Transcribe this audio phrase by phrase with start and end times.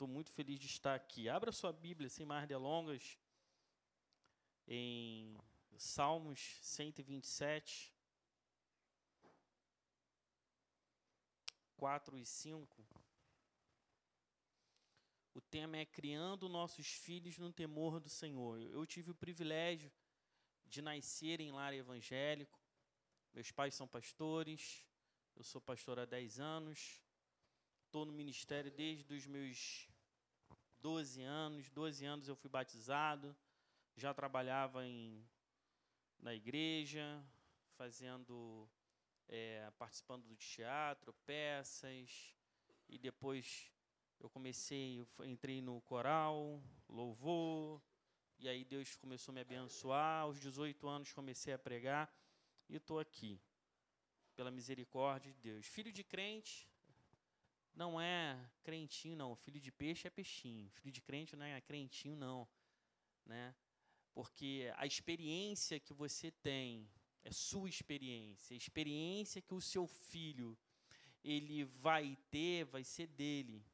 [0.00, 1.28] Estou muito feliz de estar aqui.
[1.28, 3.18] Abra sua Bíblia, sem mais delongas,
[4.66, 5.36] em
[5.76, 7.94] Salmos 127,
[11.76, 12.88] 4 e 5.
[15.34, 18.58] O tema é Criando nossos filhos no temor do Senhor.
[18.58, 19.92] Eu tive o privilégio
[20.64, 22.58] de nascer em lar evangélico.
[23.34, 24.82] Meus pais são pastores,
[25.36, 27.02] eu sou pastor há 10 anos.
[27.84, 29.89] Estou no ministério desde os meus
[30.80, 31.70] 12 anos.
[31.70, 33.36] 12 anos eu fui batizado.
[33.96, 35.24] Já trabalhava em,
[36.18, 37.22] na igreja,
[37.76, 38.68] fazendo,
[39.28, 42.34] é, participando do teatro, peças.
[42.88, 43.70] E depois
[44.18, 47.82] eu comecei, eu entrei no coral, louvor.
[48.38, 50.22] E aí Deus começou a me abençoar.
[50.22, 52.10] Aos 18 anos comecei a pregar.
[52.68, 53.40] E estou aqui,
[54.34, 55.66] pela misericórdia de Deus.
[55.66, 56.69] Filho de crente,
[57.82, 59.34] não é crentinho, não.
[59.34, 60.68] Filho de peixe é peixinho.
[60.76, 62.46] Filho de crente não é crentinho, não.
[63.24, 63.54] Né?
[64.12, 66.86] Porque a experiência que você tem
[67.24, 68.52] é sua experiência.
[68.54, 70.50] A experiência que o seu filho
[71.24, 73.64] ele vai ter vai ser dele.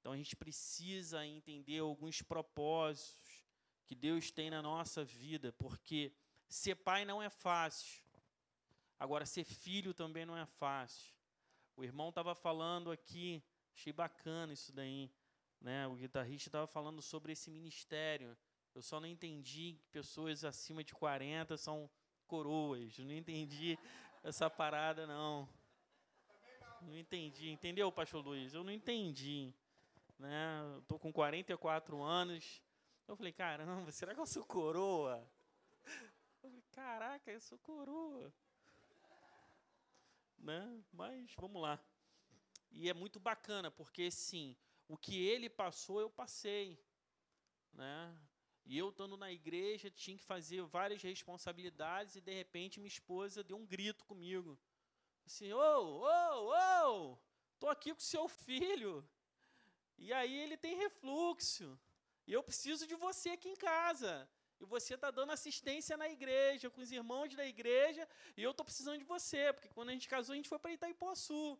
[0.00, 3.44] Então a gente precisa entender alguns propósitos
[3.86, 6.12] que Deus tem na nossa vida, porque
[6.48, 8.02] ser pai não é fácil.
[8.98, 11.14] Agora ser filho também não é fácil.
[11.76, 13.42] O irmão estava falando aqui,
[13.74, 15.10] achei bacana isso daí.
[15.60, 15.86] Né?
[15.88, 18.36] O guitarrista estava falando sobre esse ministério.
[18.74, 21.90] Eu só não entendi que pessoas acima de 40 são
[22.26, 22.98] coroas.
[22.98, 23.78] Eu não entendi
[24.22, 25.48] essa parada, não.
[26.82, 27.50] Não entendi.
[27.50, 28.54] Entendeu, pastor Luiz?
[28.54, 29.52] Eu não entendi.
[30.18, 30.60] Né?
[30.76, 32.62] Eu tô com 44 anos.
[33.08, 35.26] Eu falei, caramba, será que eu sou coroa?
[35.84, 38.32] Eu falei, caraca, eu sou coroa
[40.38, 40.82] né?
[40.92, 41.82] Mas vamos lá.
[42.70, 44.56] E é muito bacana, porque sim,
[44.88, 46.78] o que ele passou, eu passei,
[47.72, 48.18] né?
[48.66, 53.44] E eu estando na igreja, tinha que fazer várias responsabilidades e de repente minha esposa
[53.44, 54.58] deu um grito comigo.
[55.26, 57.18] Assim, ô, ô, ô,
[57.58, 59.06] tô aqui com seu filho.
[59.98, 61.78] E aí ele tem refluxo.
[62.26, 64.28] E eu preciso de você aqui em casa
[64.60, 68.64] e você está dando assistência na igreja, com os irmãos da igreja, e eu estou
[68.64, 71.58] precisando de você, porque quando a gente casou, a gente foi para Itaipuaçu.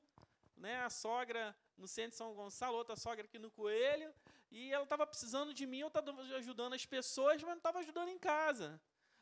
[0.56, 0.76] Né?
[0.84, 4.14] A sogra no centro de São Gonçalo, outra sogra aqui no Coelho,
[4.50, 8.08] e ela estava precisando de mim, eu estava ajudando as pessoas, mas não estava ajudando
[8.08, 8.80] em casa.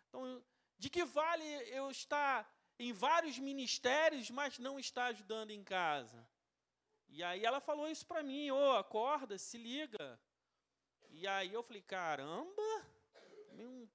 [0.09, 0.43] Então,
[0.79, 6.29] de que vale eu estar em vários ministérios, mas não estar ajudando em casa?
[7.09, 10.19] E aí ela falou isso para mim, ô, oh, acorda, se liga.
[11.11, 12.63] E aí eu falei, caramba,
[13.61, 13.89] um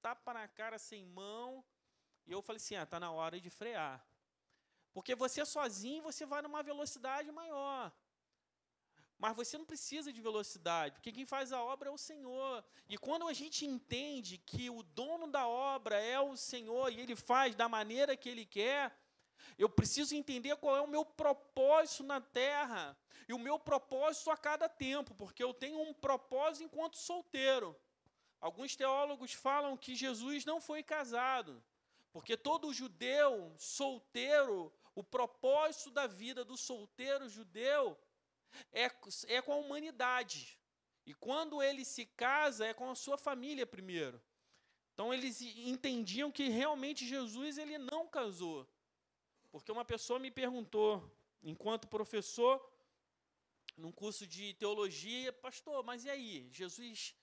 [0.00, 1.64] tapa na cara sem mão.
[2.26, 4.04] E eu falei assim: ah, tá na hora de frear.
[4.92, 7.92] Porque você sozinho, você vai numa velocidade maior.
[9.18, 12.64] Mas você não precisa de velocidade, porque quem faz a obra é o Senhor.
[12.88, 17.14] E quando a gente entende que o dono da obra é o Senhor e ele
[17.14, 18.92] faz da maneira que ele quer,
[19.56, 22.98] eu preciso entender qual é o meu propósito na terra.
[23.28, 27.78] E o meu propósito a cada tempo, porque eu tenho um propósito enquanto solteiro.
[28.42, 31.62] Alguns teólogos falam que Jesus não foi casado,
[32.12, 37.96] porque todo judeu solteiro, o propósito da vida do solteiro judeu
[38.72, 38.90] é,
[39.28, 40.58] é com a humanidade.
[41.06, 44.20] E quando ele se casa, é com a sua família primeiro.
[44.92, 48.68] Então eles entendiam que realmente Jesus ele não casou.
[49.52, 52.60] Porque uma pessoa me perguntou, enquanto professor,
[53.76, 56.48] num curso de teologia, pastor, mas e aí?
[56.50, 57.14] Jesus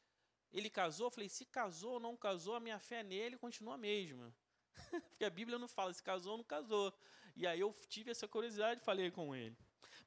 [0.51, 3.77] ele casou, eu falei, se casou ou não casou, a minha fé nele continua a
[3.77, 4.33] mesma.
[5.09, 6.93] Porque a Bíblia não fala se casou ou não casou.
[7.35, 9.55] E aí eu tive essa curiosidade e falei com ele.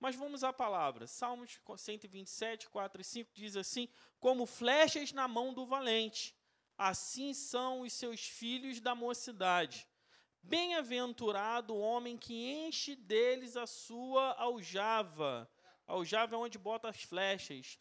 [0.00, 1.06] Mas vamos à palavra.
[1.06, 3.88] Salmos 127, 4 e 5 diz assim:
[4.18, 6.36] Como flechas na mão do valente,
[6.76, 9.86] assim são os seus filhos da mocidade.
[10.42, 15.48] Bem-aventurado o homem que enche deles a sua aljava.
[15.86, 17.78] Aljava é onde bota as flechas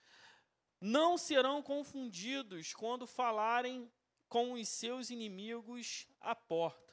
[0.81, 3.89] não serão confundidos quando falarem
[4.27, 6.91] com os seus inimigos à porta.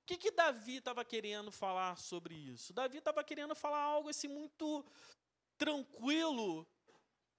[0.00, 2.72] O que, que Davi estava querendo falar sobre isso?
[2.72, 4.84] Davi estava querendo falar algo assim muito
[5.56, 6.66] tranquilo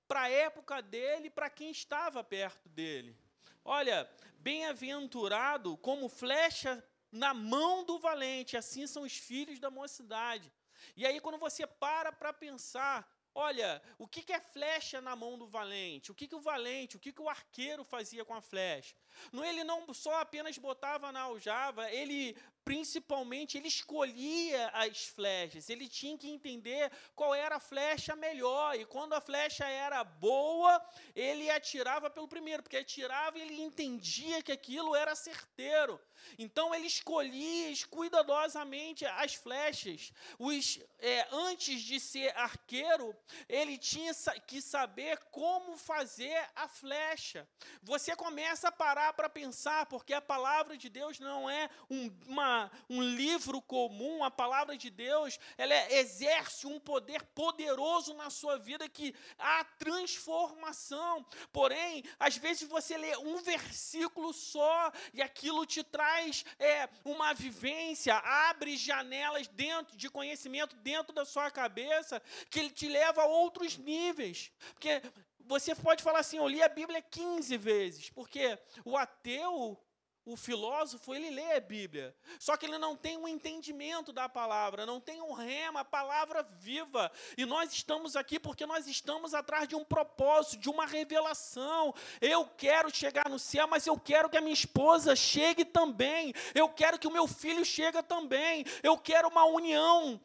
[0.07, 3.17] para a época dele, para quem estava perto dele.
[3.65, 4.09] Olha,
[4.39, 6.81] bem-aventurado como flecha
[7.11, 10.51] na mão do valente, assim são os filhos da mocidade.
[10.95, 15.47] E aí, quando você para para pensar Olha, o que é flecha na mão do
[15.47, 16.11] valente?
[16.11, 18.95] O que o valente, o que o arqueiro fazia com a flecha?
[19.31, 25.87] Não, ele não só apenas botava na aljava, ele principalmente, ele escolhia as flechas, ele
[25.87, 30.81] tinha que entender qual era a flecha melhor, e quando a flecha era boa,
[31.15, 35.99] ele atirava pelo primeiro, porque atirava e ele entendia que aquilo era certeiro.
[36.37, 40.11] Então ele escolhia cuidadosamente as flechas.
[40.39, 43.15] Os, é, antes de ser arqueiro,
[43.47, 44.11] ele tinha
[44.47, 47.47] que saber como fazer a flecha.
[47.81, 52.52] Você começa a parar para pensar, porque a palavra de Deus não é um, uma,
[52.89, 58.57] um livro comum, a palavra de Deus ela é, exerce um poder poderoso na sua
[58.57, 61.25] vida que há transformação.
[61.51, 68.15] Porém, às vezes você lê um versículo só e aquilo te traz é, uma vivência,
[68.15, 73.77] abre janelas dentro de conhecimento dentro da sua cabeça que ele te leva a outros
[73.77, 74.51] níveis.
[74.73, 75.01] Porque
[75.45, 79.77] você pode falar assim, eu li a Bíblia 15 vezes, porque o ateu,
[80.25, 84.85] o filósofo, ele lê a Bíblia, só que ele não tem um entendimento da palavra,
[84.85, 87.11] não tem um rema, a palavra viva.
[87.37, 91.93] E nós estamos aqui porque nós estamos atrás de um propósito, de uma revelação.
[92.21, 96.33] Eu quero chegar no céu, mas eu quero que a minha esposa chegue também.
[96.55, 98.65] Eu quero que o meu filho chegue também.
[98.81, 100.21] Eu quero uma união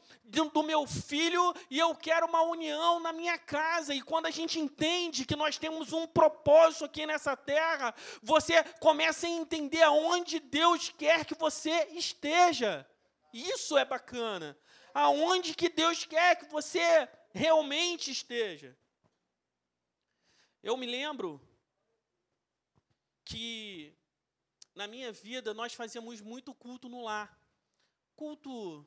[0.53, 3.95] do meu filho e eu quero uma união na minha casa.
[3.95, 9.27] E quando a gente entende que nós temos um propósito aqui nessa terra, você começa
[9.27, 12.89] a entender aonde Deus quer que você esteja.
[13.33, 14.57] Isso é bacana.
[14.95, 18.77] Aonde que Deus quer que você realmente esteja.
[20.63, 21.41] Eu me lembro
[23.25, 23.95] que
[24.75, 27.39] na minha vida nós fazíamos muito culto no lar.
[28.17, 28.87] Culto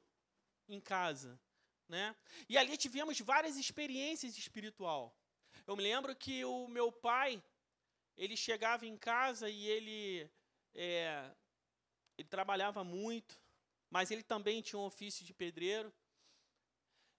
[0.67, 1.39] em casa,
[1.87, 2.15] né?
[2.49, 5.15] E ali tivemos várias experiências espiritual.
[5.65, 7.41] Eu me lembro que o meu pai,
[8.17, 10.29] ele chegava em casa e ele,
[10.73, 11.31] é,
[12.17, 13.39] ele trabalhava muito,
[13.89, 15.93] mas ele também tinha um ofício de pedreiro.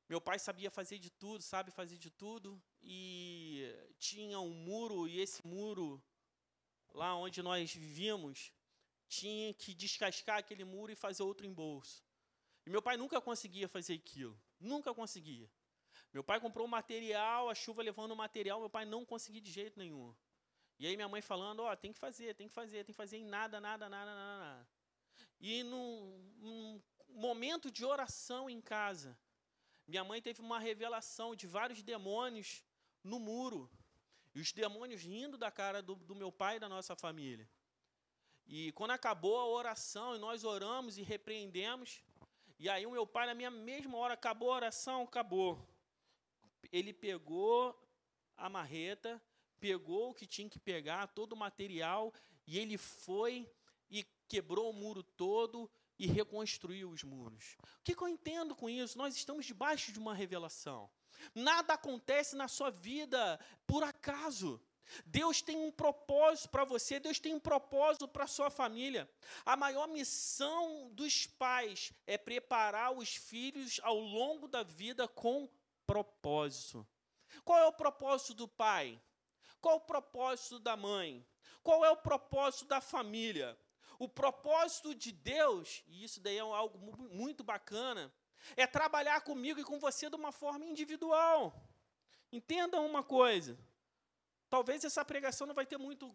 [0.09, 3.65] Meu pai sabia fazer de tudo, sabe fazer de tudo, e
[3.99, 6.03] tinha um muro, e esse muro,
[6.91, 8.53] lá onde nós vivíamos,
[9.09, 12.05] tinha que descascar aquele muro e fazer outro embolso.
[12.65, 14.39] E meu pai nunca conseguia fazer aquilo.
[14.61, 15.51] Nunca conseguia.
[16.13, 19.79] Meu pai comprou material, a chuva levando o material, meu pai não conseguia de jeito
[19.79, 20.15] nenhum.
[20.83, 23.03] E aí minha mãe falando, ó, oh, tem que fazer, tem que fazer, tem que
[23.03, 24.69] fazer em nada, nada, nada, nada, nada.
[25.39, 29.17] E num, num momento de oração em casa,
[29.87, 32.65] minha mãe teve uma revelação de vários demônios
[33.05, 33.71] no muro.
[34.35, 37.49] E os demônios rindo da cara do, do meu pai e da nossa família.
[38.45, 42.03] E quando acabou a oração e nós oramos e repreendemos,
[42.59, 45.65] e aí o meu pai, na minha mesma hora, acabou a oração, acabou.
[46.73, 47.73] Ele pegou
[48.37, 49.23] a marreta,
[49.63, 52.13] pegou o que tinha que pegar, todo o material,
[52.49, 53.49] e ele foi
[53.89, 57.57] e quebrou o muro todo e reconstruiu os muros.
[57.79, 58.99] O que, que eu entendo com isso?
[58.99, 60.91] Nós estamos debaixo de uma revelação.
[61.33, 64.61] Nada acontece na sua vida por acaso.
[65.07, 69.09] Deus tem um propósito para você, Deus tem um propósito para sua família.
[69.47, 75.49] A maior missão dos pais é preparar os filhos ao longo da vida com
[75.87, 76.85] propósito.
[77.45, 79.01] Qual é o propósito do pai?
[79.63, 81.25] Qual o propósito da mãe?
[81.63, 83.57] Qual é o propósito da família?
[83.99, 86.77] O propósito de Deus, e isso daí é algo
[87.15, 88.13] muito bacana,
[88.57, 91.55] é trabalhar comigo e com você de uma forma individual.
[92.33, 93.57] Entendam uma coisa.
[94.51, 96.13] Talvez essa pregação não vai ter muito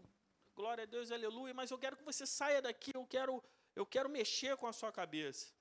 [0.54, 3.44] glória a Deus, aleluia, mas eu quero que você saia daqui, eu quero,
[3.76, 5.54] eu quero mexer com a sua cabeça.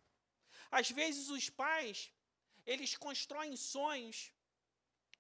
[0.71, 2.11] Às vezes os pais,
[2.67, 4.33] eles constroem sonhos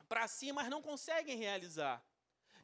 [0.09, 2.05] para si, mas não conseguem realizar.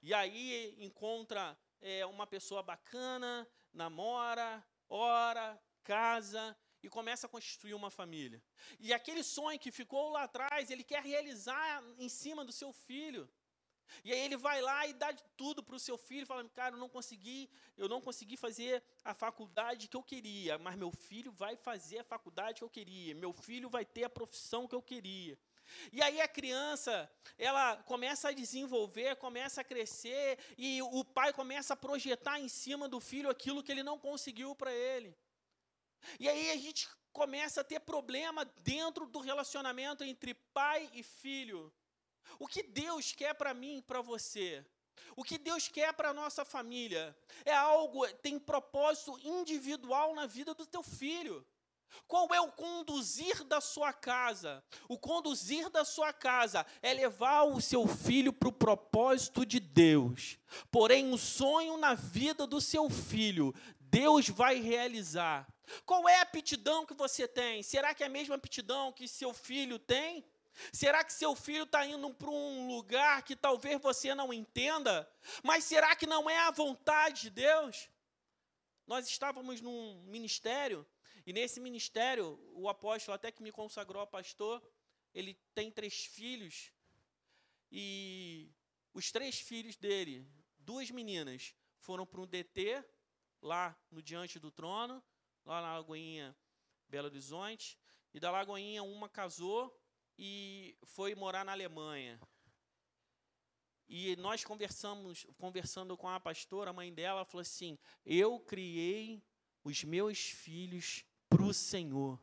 [0.03, 7.91] E aí encontra é, uma pessoa bacana, namora, ora, casa e começa a construir uma
[7.91, 8.43] família.
[8.81, 13.31] E aquele sonho que ficou lá atrás, ele quer realizar em cima do seu filho.
[14.05, 16.79] E aí ele vai lá e dá tudo para o seu filho, falando, cara, eu
[16.79, 21.57] não consegui, eu não consegui fazer a faculdade que eu queria, mas meu filho vai
[21.57, 25.39] fazer a faculdade que eu queria, meu filho vai ter a profissão que eu queria.
[25.93, 31.75] E aí a criança, ela começa a desenvolver, começa a crescer, e o pai começa
[31.75, 35.17] a projetar em cima do filho aquilo que ele não conseguiu para ele.
[36.19, 41.73] E aí a gente começa a ter problema dentro do relacionamento entre pai e filho.
[42.39, 44.65] O que Deus quer para mim e para você?
[45.17, 47.17] O que Deus quer para a nossa família?
[47.45, 51.47] É algo, tem propósito individual na vida do teu filho.
[52.07, 54.63] Qual é o conduzir da sua casa?
[54.89, 60.39] O conduzir da sua casa é levar o seu filho para o propósito de Deus.
[60.71, 65.47] Porém, o sonho na vida do seu filho, Deus vai realizar.
[65.85, 67.63] Qual é a aptidão que você tem?
[67.63, 70.25] Será que é a mesma aptidão que seu filho tem?
[70.73, 75.09] Será que seu filho está indo para um lugar que talvez você não entenda?
[75.43, 77.89] Mas será que não é a vontade de Deus?
[78.87, 80.87] Nós estávamos num ministério,
[81.25, 84.63] e nesse ministério, o apóstolo, até que me consagrou a pastor,
[85.15, 86.73] ele tem três filhos,
[87.71, 88.51] e
[88.93, 90.27] os três filhos dele,
[90.59, 92.85] duas meninas, foram para um DT,
[93.41, 95.03] lá no Diante do Trono,
[95.45, 96.37] lá na Lagoinha
[96.89, 97.79] Belo Horizonte,
[98.15, 99.77] e da Lagoinha uma casou
[100.19, 102.21] e foi morar na Alemanha.
[103.89, 109.23] E nós conversamos, conversando com a pastora, a mãe dela falou assim: Eu criei
[109.65, 111.05] os meus filhos
[111.43, 112.21] para o Senhor,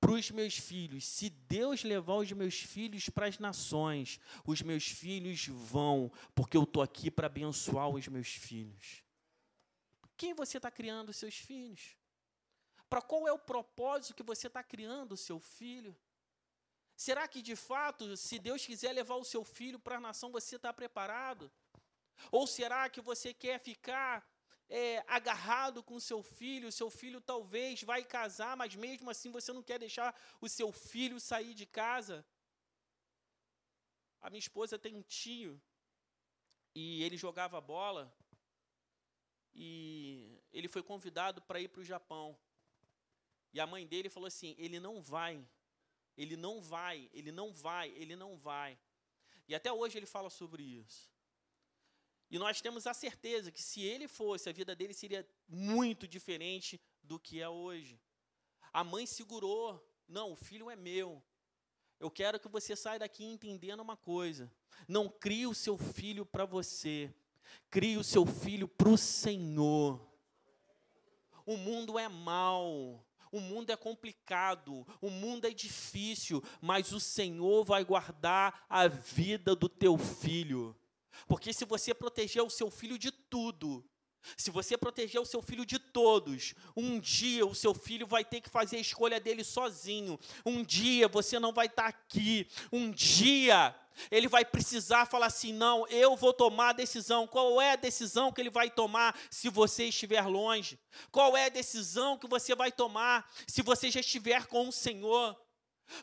[0.00, 1.04] para os meus filhos.
[1.04, 6.62] Se Deus levar os meus filhos para as nações, os meus filhos vão, porque eu
[6.62, 9.02] estou aqui para abençoar os meus filhos.
[10.16, 11.96] Quem você está criando os seus filhos?
[12.88, 15.94] Para qual é o propósito que você está criando o seu filho?
[16.96, 20.56] Será que de fato, se Deus quiser levar o seu filho para a nação, você
[20.56, 21.52] está preparado?
[22.30, 24.26] Ou será que você quer ficar
[24.68, 26.72] é, agarrado com seu filho?
[26.72, 31.20] Seu filho talvez vai casar, mas mesmo assim você não quer deixar o seu filho
[31.20, 32.26] sair de casa?
[34.20, 35.60] A minha esposa tem um tio
[36.74, 38.12] e ele jogava bola
[39.54, 42.38] e ele foi convidado para ir para o Japão.
[43.52, 45.46] E a mãe dele falou assim: ele não vai
[46.16, 48.78] ele não vai, ele não vai, ele não vai.
[49.46, 51.10] E até hoje ele fala sobre isso.
[52.30, 56.80] E nós temos a certeza que se ele fosse, a vida dele seria muito diferente
[57.02, 58.00] do que é hoje.
[58.72, 61.22] A mãe segurou: não, o filho é meu.
[61.98, 64.52] Eu quero que você saia daqui entendendo uma coisa.
[64.86, 67.14] Não crie o seu filho para você.
[67.70, 70.00] Crie o seu filho para o Senhor.
[71.46, 73.02] O mundo é mau.
[73.32, 79.54] O mundo é complicado, o mundo é difícil, mas o Senhor vai guardar a vida
[79.54, 80.74] do teu filho.
[81.26, 83.84] Porque se você proteger o seu filho de tudo,
[84.36, 88.40] se você proteger o seu filho de todos, um dia o seu filho vai ter
[88.40, 90.18] que fazer a escolha dele sozinho.
[90.44, 92.48] Um dia você não vai estar aqui.
[92.72, 93.74] Um dia
[94.10, 97.26] ele vai precisar falar assim: não, eu vou tomar a decisão.
[97.26, 100.78] Qual é a decisão que ele vai tomar se você estiver longe?
[101.12, 105.36] Qual é a decisão que você vai tomar se você já estiver com o Senhor?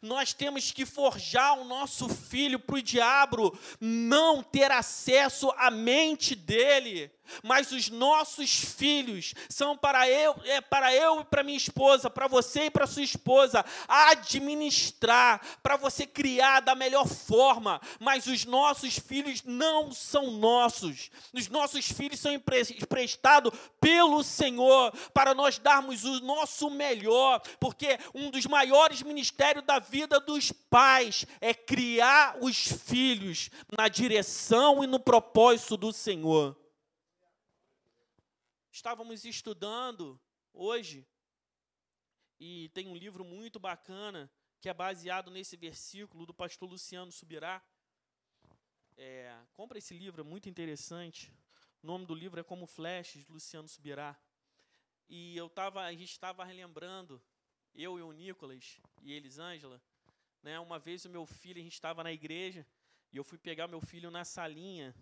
[0.01, 6.35] Nós temos que forjar o nosso filho para o diabo não ter acesso à mente
[6.35, 7.11] dele
[7.43, 12.27] mas os nossos filhos são para eu, é para eu e para minha esposa, para
[12.27, 18.97] você e para sua esposa administrar, para você criar da melhor forma, mas os nossos
[18.97, 21.09] filhos não são nossos.
[21.33, 28.29] Os nossos filhos são emprestados pelo Senhor para nós darmos o nosso melhor, porque um
[28.29, 34.99] dos maiores ministérios da vida dos pais é criar os filhos na direção e no
[34.99, 36.62] propósito do Senhor.
[38.73, 40.19] Estávamos estudando
[40.51, 41.07] hoje,
[42.39, 47.63] e tem um livro muito bacana que é baseado nesse versículo do pastor Luciano Subirá.
[48.97, 51.31] É, compra esse livro, é muito interessante.
[51.83, 54.19] O nome do livro é Como Flashes, de Luciano Subirá.
[55.07, 57.21] E eu tava, a gente estava relembrando,
[57.75, 59.79] eu e o Nicolas e Elisângela,
[60.41, 62.65] né, uma vez o meu filho, a gente estava na igreja,
[63.11, 64.95] e eu fui pegar meu filho na salinha,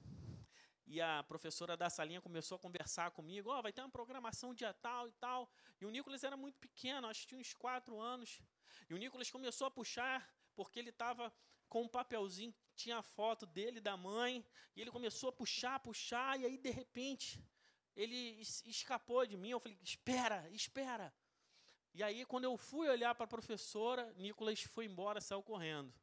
[0.86, 4.54] e a professora da salinha começou a conversar comigo, ó, oh, vai ter uma programação
[4.54, 5.50] dia tal e tal.
[5.80, 8.42] E o Nicolas era muito pequeno, acho que tinha uns quatro anos.
[8.90, 11.34] E o Nicolas começou a puxar, porque ele estava
[11.70, 14.46] com um papelzinho, tinha a foto dele da mãe,
[14.76, 17.42] e ele começou a puxar, puxar, e aí, de repente,
[17.96, 19.52] ele escapou de mim.
[19.52, 21.14] Eu falei, espera, espera.
[21.94, 25.94] E aí, quando eu fui olhar para a professora, Nicolas foi embora, saiu correndo.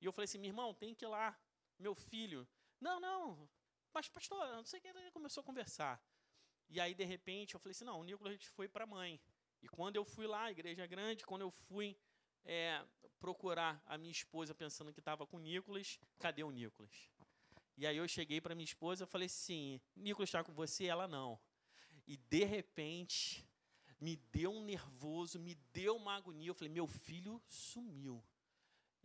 [0.00, 1.38] E eu falei assim, meu irmão, tem que ir lá,
[1.78, 2.46] meu filho.
[2.80, 3.48] Não, não,
[3.94, 6.02] mas, pastor, não sei o que, ele começou a conversar.
[6.68, 9.20] E aí, de repente, eu falei assim, não, o Nicolas foi para a mãe.
[9.62, 11.96] E quando eu fui lá, a igreja é grande, quando eu fui
[12.44, 12.84] é,
[13.18, 17.10] procurar a minha esposa pensando que estava com o Nicolas, cadê o Nicolas?
[17.76, 20.86] E aí eu cheguei para minha esposa e falei assim, Nicolas está com você?
[20.86, 21.40] Ela não.
[22.06, 23.46] E de repente,
[24.00, 26.50] me deu um nervoso, me deu uma agonia.
[26.50, 28.22] Eu falei, meu filho sumiu.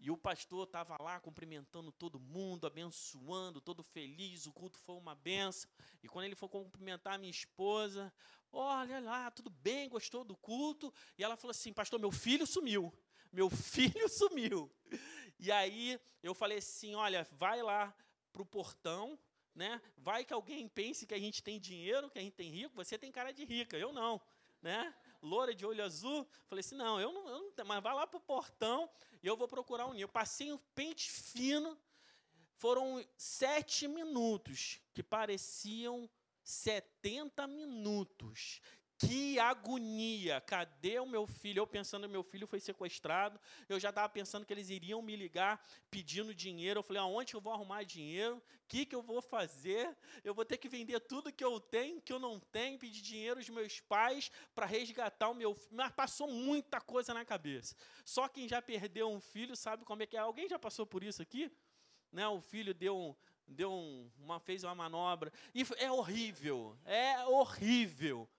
[0.01, 5.13] E o pastor estava lá cumprimentando todo mundo, abençoando, todo feliz, o culto foi uma
[5.13, 5.69] benção.
[6.01, 8.13] E quando ele foi cumprimentar a minha esposa,
[8.51, 10.93] olha lá, tudo bem, gostou do culto?
[11.17, 12.93] E ela falou assim: Pastor, meu filho sumiu.
[13.31, 14.71] Meu filho sumiu.
[15.37, 17.93] E aí eu falei assim: Olha, vai lá
[18.31, 19.19] para o portão,
[19.53, 19.81] né?
[19.97, 22.75] Vai que alguém pense que a gente tem dinheiro, que a gente tem rico.
[22.75, 24.21] Você tem cara de rica, eu não,
[24.61, 24.95] né?
[25.21, 26.27] Loura de olho azul.
[26.47, 28.89] Falei assim, não, eu não, eu não mas vai lá para o portão
[29.21, 30.03] e eu vou procurar um ninho.
[30.03, 31.77] Eu passei um pente fino,
[32.55, 36.09] foram sete minutos, que pareciam
[36.43, 38.61] 70 minutos.
[38.99, 40.41] Que agonia!
[40.41, 41.61] Cadê o meu filho?
[41.61, 43.39] Eu pensando que meu filho foi sequestrado.
[43.69, 46.79] Eu já estava pensando que eles iriam me ligar pedindo dinheiro.
[46.79, 48.35] Eu falei, aonde eu vou arrumar dinheiro?
[48.35, 49.97] O que, que eu vou fazer?
[50.21, 53.39] Eu vou ter que vender tudo que eu tenho, que eu não tenho, pedir dinheiro
[53.39, 55.77] aos meus pais para resgatar o meu filho.
[55.77, 57.77] Mas passou muita coisa na cabeça.
[58.03, 60.19] Só quem já perdeu um filho sabe como é que é.
[60.19, 61.49] Alguém já passou por isso aqui?
[62.11, 62.27] Né?
[62.27, 63.15] O filho deu um,
[63.47, 68.29] deu um, uma fez uma manobra e é horrível, é horrível.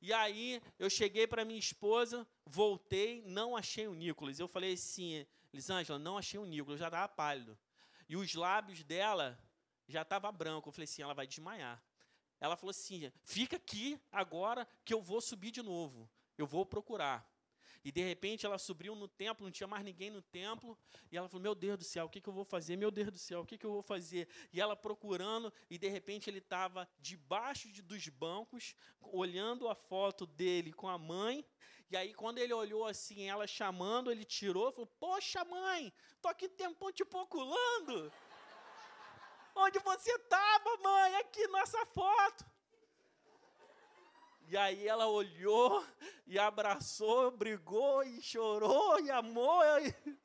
[0.00, 4.38] E aí eu cheguei para minha esposa, voltei, não achei o Nicolas.
[4.38, 7.58] Eu falei assim, Lisângela, não achei o Nicolas, já estava pálido.
[8.08, 9.38] E os lábios dela
[9.86, 10.68] já estavam branco.
[10.68, 11.82] Eu falei assim, ela vai desmaiar.
[12.40, 16.10] Ela falou assim, fica aqui agora que eu vou subir de novo.
[16.38, 17.29] Eu vou procurar.
[17.84, 20.78] E de repente ela subiu no templo, não tinha mais ninguém no templo,
[21.10, 22.76] e ela falou: Meu Deus do céu, o que, que eu vou fazer?
[22.76, 24.28] Meu Deus do céu, o que, que eu vou fazer?
[24.52, 30.26] E ela procurando, e de repente ele estava debaixo de, dos bancos, olhando a foto
[30.26, 31.44] dele com a mãe.
[31.90, 36.48] E aí, quando ele olhou assim, ela chamando, ele tirou, falou: Poxa, mãe, tô aqui
[36.48, 38.12] tempão te procurando.
[39.54, 41.16] Onde você estava, mãe?
[41.16, 42.44] Aqui nossa foto.
[44.50, 45.86] E aí ela olhou
[46.26, 50.18] e abraçou, brigou e chorou e amou e,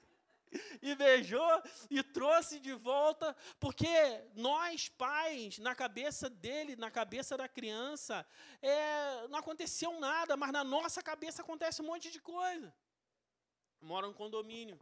[0.82, 3.88] e beijou e trouxe de volta, porque
[4.34, 8.26] nós pais, na cabeça dele, na cabeça da criança,
[8.64, 12.74] é, não aconteceu nada, mas na nossa cabeça acontece um monte de coisa.
[13.80, 14.80] Mora no condomínio.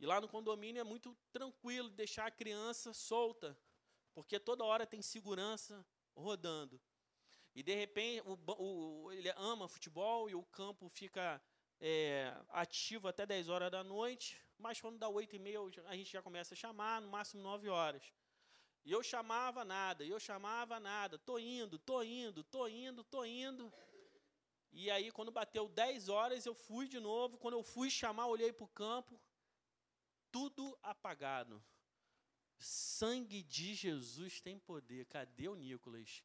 [0.00, 3.54] E lá no condomínio é muito tranquilo deixar a criança solta,
[4.14, 6.80] porque toda hora tem segurança rodando.
[7.56, 11.42] E de repente o, o, ele ama futebol e o campo fica
[11.80, 16.12] é, ativo até 10 horas da noite, mas quando dá 8 e meia a gente
[16.12, 18.12] já começa a chamar, no máximo 9 horas.
[18.84, 23.72] E eu chamava nada, eu chamava nada, tô indo, tô indo, tô indo, tô indo.
[24.70, 28.52] E aí quando bateu 10 horas eu fui de novo, quando eu fui chamar, olhei
[28.52, 29.18] para o campo,
[30.30, 31.64] tudo apagado.
[32.58, 35.06] Sangue de Jesus tem poder.
[35.06, 36.22] Cadê o Nicolas?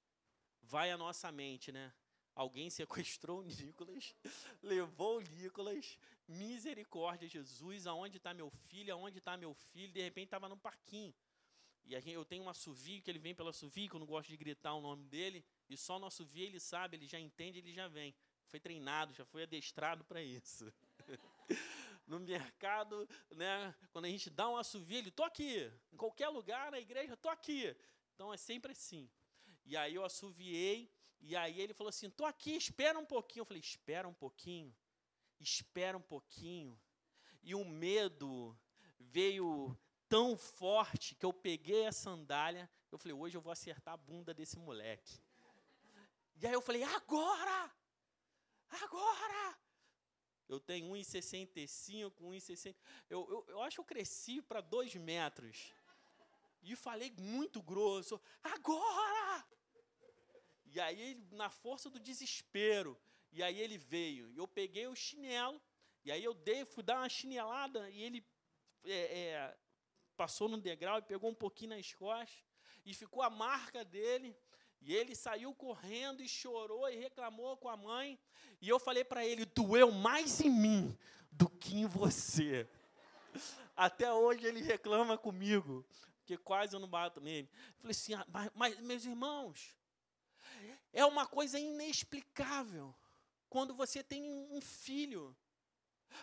[0.62, 1.94] Vai a nossa mente, né?
[2.34, 4.16] Alguém sequestrou o Nicolas,
[4.64, 5.98] levou o Nicolas,
[6.28, 9.92] misericórdia, Jesus, aonde está meu filho, aonde está meu filho?
[9.92, 11.14] De repente estava no parquinho.
[11.84, 14.30] E gente, eu tenho um assovio, que ele vem pelo assovio, que eu não gosto
[14.30, 17.74] de gritar o nome dele, e só no assovio ele sabe, ele já entende, ele
[17.74, 18.16] já vem.
[18.48, 20.72] Foi treinado, já foi adestrado para isso.
[22.08, 25.72] no mercado, né, quando a gente dá um assovio, ele, tô aqui.
[25.92, 27.76] Em qualquer lugar, na igreja, tô aqui.
[28.14, 29.10] Então é sempre assim.
[29.66, 33.42] E aí eu assoviei, e aí ele falou assim: tô aqui, espera um pouquinho.
[33.42, 34.76] Eu falei: espera um pouquinho,
[35.40, 36.80] espera um pouquinho.
[37.44, 38.58] E o medo
[39.00, 42.70] veio tão forte que eu peguei a sandália.
[42.92, 45.22] Eu falei: hoje eu vou acertar a bunda desse moleque.
[46.36, 47.72] E aí eu falei: agora!
[48.70, 49.58] Agora!
[50.48, 52.76] Eu tenho 1,65, 1,60.
[53.10, 55.74] Eu, eu, eu acho que eu cresci para dois metros.
[56.62, 59.46] E falei muito grosso: agora!
[60.66, 62.98] E aí, na força do desespero,
[63.32, 64.30] e aí ele veio.
[64.32, 65.62] E eu peguei o chinelo,
[66.06, 68.26] e aí eu dei, fui dar uma chinelada, e ele
[68.86, 69.58] é, é,
[70.16, 72.44] passou no degrau e pegou um pouquinho nas costas,
[72.86, 74.36] e ficou a marca dele.
[74.84, 78.20] E ele saiu correndo e chorou e reclamou com a mãe.
[78.60, 80.98] E eu falei para ele: doeu mais em mim
[81.32, 82.68] do que em você.
[83.76, 85.86] Até hoje ele reclama comigo,
[86.22, 87.50] porque quase eu não bato nele.
[87.76, 89.76] Eu falei assim: ah, mas, mas, meus irmãos,
[90.94, 92.96] é uma coisa inexplicável
[93.50, 95.36] quando você tem um filho.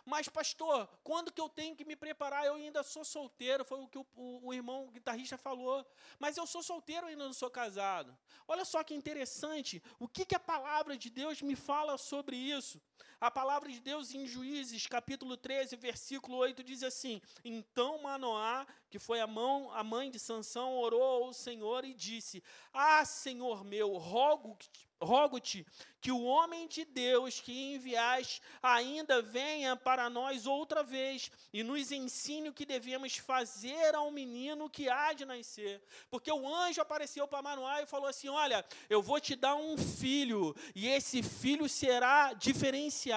[0.04, 2.44] Mas, pastor, quando que eu tenho que me preparar?
[2.44, 5.86] Eu ainda sou solteiro, foi o que o, o, o irmão guitarrista falou.
[6.18, 8.16] Mas eu sou solteiro e ainda não sou casado.
[8.46, 12.80] Olha só que interessante, o que, que a palavra de Deus me fala sobre isso?
[13.20, 18.96] A palavra de Deus em Juízes, capítulo 13, versículo 8, diz assim: Então Manoá, que
[18.96, 22.40] foi a, mão, a mãe de Sansão, orou ao Senhor e disse:
[22.72, 24.56] Ah, Senhor meu, rogo
[25.00, 25.64] rogo-te
[26.00, 31.90] que o homem de Deus que enviaste ainda venha para nós outra vez e nos
[31.90, 35.82] ensine o que devemos fazer ao menino que há de nascer.
[36.08, 39.76] Porque o anjo apareceu para Manoá e falou assim: Olha, eu vou te dar um
[39.76, 43.07] filho, e esse filho será diferenciado.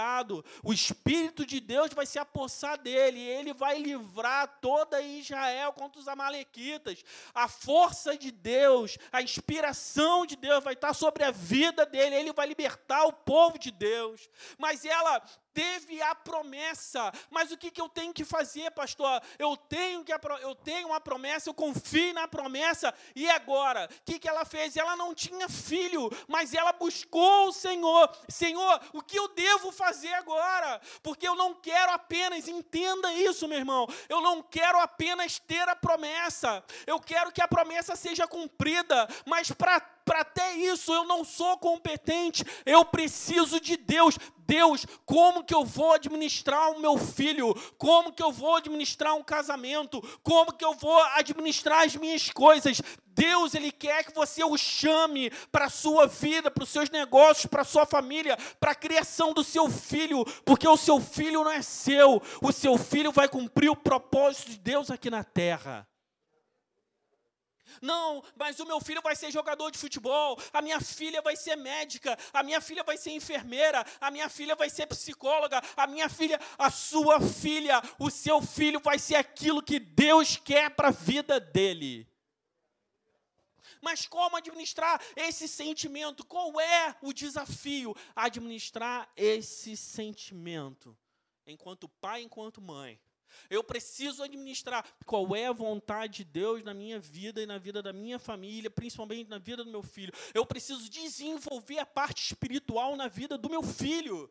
[0.63, 5.99] O Espírito de Deus vai se apossar dele, e ele vai livrar toda Israel contra
[5.99, 7.03] os Amalequitas.
[7.33, 12.15] A força de Deus, a inspiração de Deus vai estar sobre a vida vida dele,
[12.15, 14.29] ele vai libertar o povo de Deus.
[14.57, 15.21] Mas ela
[15.53, 17.11] teve a promessa.
[17.29, 19.21] Mas o que, que eu tenho que fazer, pastor?
[19.37, 20.11] Eu tenho que
[20.41, 22.93] eu tenho uma promessa, eu confio na promessa.
[23.15, 24.75] E agora, o que, que ela fez?
[24.75, 28.09] Ela não tinha filho, mas ela buscou o Senhor.
[28.27, 30.81] Senhor, o que eu devo fazer agora?
[31.01, 33.87] Porque eu não quero apenas, entenda isso, meu irmão.
[34.09, 36.63] Eu não quero apenas ter a promessa.
[36.85, 41.57] Eu quero que a promessa seja cumprida, mas para para até isso eu não sou
[41.57, 44.17] competente, eu preciso de Deus.
[44.51, 47.55] Deus, como que eu vou administrar o meu filho?
[47.77, 50.01] Como que eu vou administrar um casamento?
[50.21, 52.81] Como que eu vou administrar as minhas coisas?
[53.07, 57.45] Deus, Ele quer que você o chame para a sua vida, para os seus negócios,
[57.45, 61.51] para a sua família, para a criação do seu filho, porque o seu filho não
[61.51, 65.87] é seu, o seu filho vai cumprir o propósito de Deus aqui na terra.
[67.81, 71.55] Não, mas o meu filho vai ser jogador de futebol, a minha filha vai ser
[71.55, 76.09] médica, a minha filha vai ser enfermeira, a minha filha vai ser psicóloga, a minha
[76.09, 80.91] filha, a sua filha, o seu filho vai ser aquilo que Deus quer para a
[80.91, 82.07] vida dele.
[83.81, 86.25] Mas como administrar esse sentimento?
[86.25, 87.95] Qual é o desafio?
[88.15, 90.95] Administrar esse sentimento,
[91.47, 92.99] enquanto pai, enquanto mãe.
[93.49, 97.81] Eu preciso administrar qual é a vontade de Deus na minha vida e na vida
[97.81, 100.13] da minha família, principalmente na vida do meu filho.
[100.33, 104.29] Eu preciso desenvolver a parte espiritual na vida do meu filho.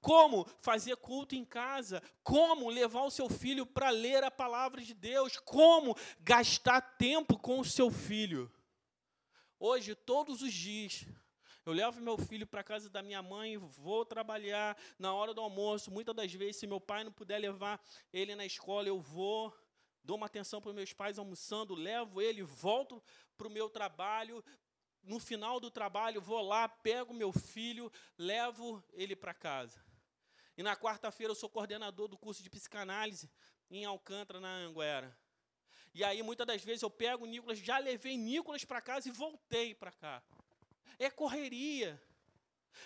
[0.00, 4.94] Como fazer culto em casa, como levar o seu filho para ler a palavra de
[4.94, 8.50] Deus, como gastar tempo com o seu filho.
[9.58, 11.04] Hoje, todos os dias,
[11.64, 15.90] eu levo meu filho para casa da minha mãe, vou trabalhar na hora do almoço.
[15.90, 17.80] Muitas das vezes, se meu pai não puder levar
[18.12, 19.54] ele na escola, eu vou,
[20.02, 23.02] dou uma atenção para meus pais almoçando, levo ele, volto
[23.36, 24.42] para o meu trabalho.
[25.02, 29.84] No final do trabalho, vou lá, pego meu filho, levo ele para casa.
[30.56, 33.30] E na quarta-feira eu sou coordenador do curso de psicanálise
[33.70, 35.16] em Alcântara, na Anguera.
[35.92, 39.12] E aí, muitas das vezes, eu pego o Nicolas, já levei Nicolas para casa e
[39.12, 40.22] voltei para cá
[40.98, 42.00] é correria.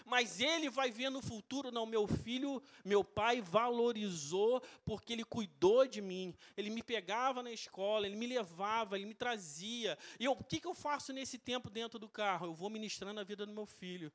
[0.05, 5.87] Mas ele vai ver no futuro, não, meu filho, meu pai valorizou porque ele cuidou
[5.87, 6.35] de mim.
[6.57, 9.99] Ele me pegava na escola, ele me levava, ele me trazia.
[10.19, 12.47] E o que, que eu faço nesse tempo dentro do carro?
[12.47, 14.13] Eu vou ministrando a vida do meu filho.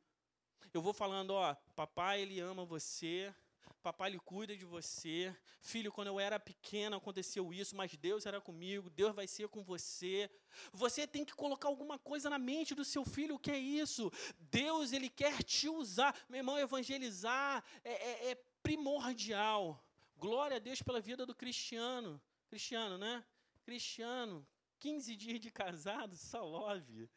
[0.73, 3.33] Eu vou falando, ó, papai, ele ama você,
[3.81, 5.35] Papai ele cuida de você.
[5.61, 9.63] Filho, quando eu era pequena aconteceu isso, mas Deus era comigo, Deus vai ser com
[9.63, 10.29] você.
[10.73, 14.11] Você tem que colocar alguma coisa na mente do seu filho, o que é isso?
[14.37, 16.13] Deus, ele quer te usar.
[16.27, 19.81] Meu irmão, evangelizar é, é, é primordial.
[20.17, 22.21] Glória a Deus pela vida do cristiano.
[22.49, 23.23] Cristiano, né?
[23.63, 24.45] Cristiano,
[24.79, 27.09] 15 dias de casado, só love.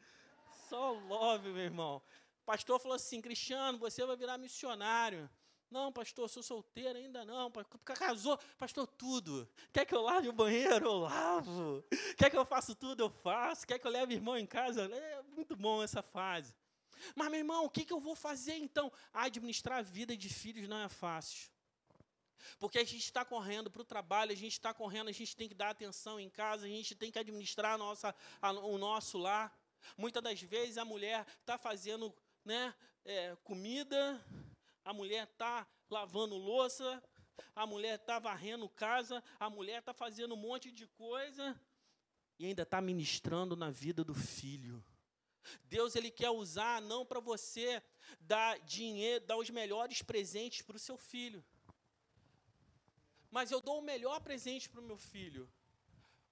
[0.69, 2.01] Só love, meu irmão.
[2.45, 5.29] Pastor falou assim: Cristiano, você vai virar missionário.
[5.73, 7.51] Não, pastor, sou solteiro ainda não.
[7.83, 9.49] Casou, pastor, tudo.
[9.73, 10.85] Quer que eu lave o banheiro?
[10.85, 11.83] Eu lavo.
[12.15, 13.01] Quer que eu faça tudo?
[13.01, 13.65] Eu faço.
[13.65, 14.85] Quer que eu leve irmão em casa?
[14.85, 16.53] É muito bom essa fase.
[17.15, 18.91] Mas, meu irmão, o que, que eu vou fazer então?
[19.11, 21.49] Administrar a vida de filhos não é fácil.
[22.59, 25.49] Porque a gente está correndo para o trabalho, a gente está correndo, a gente tem
[25.49, 29.17] que dar atenção em casa, a gente tem que administrar a nossa, a, o nosso
[29.17, 29.51] lar.
[29.97, 32.13] Muitas das vezes a mulher está fazendo
[32.45, 34.23] né, é, comida,
[34.83, 37.01] a mulher está lavando louça,
[37.55, 41.59] a mulher está varrendo casa, a mulher está fazendo um monte de coisa
[42.37, 44.83] e ainda está ministrando na vida do filho.
[45.65, 47.83] Deus ele quer usar não para você
[48.19, 51.43] dar dinheiro, dar os melhores presentes para o seu filho.
[53.29, 55.51] Mas eu dou o melhor presente para o meu filho.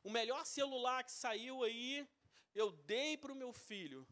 [0.04, 2.08] O melhor celular que saiu aí,
[2.56, 4.08] eu dei para o meu filho.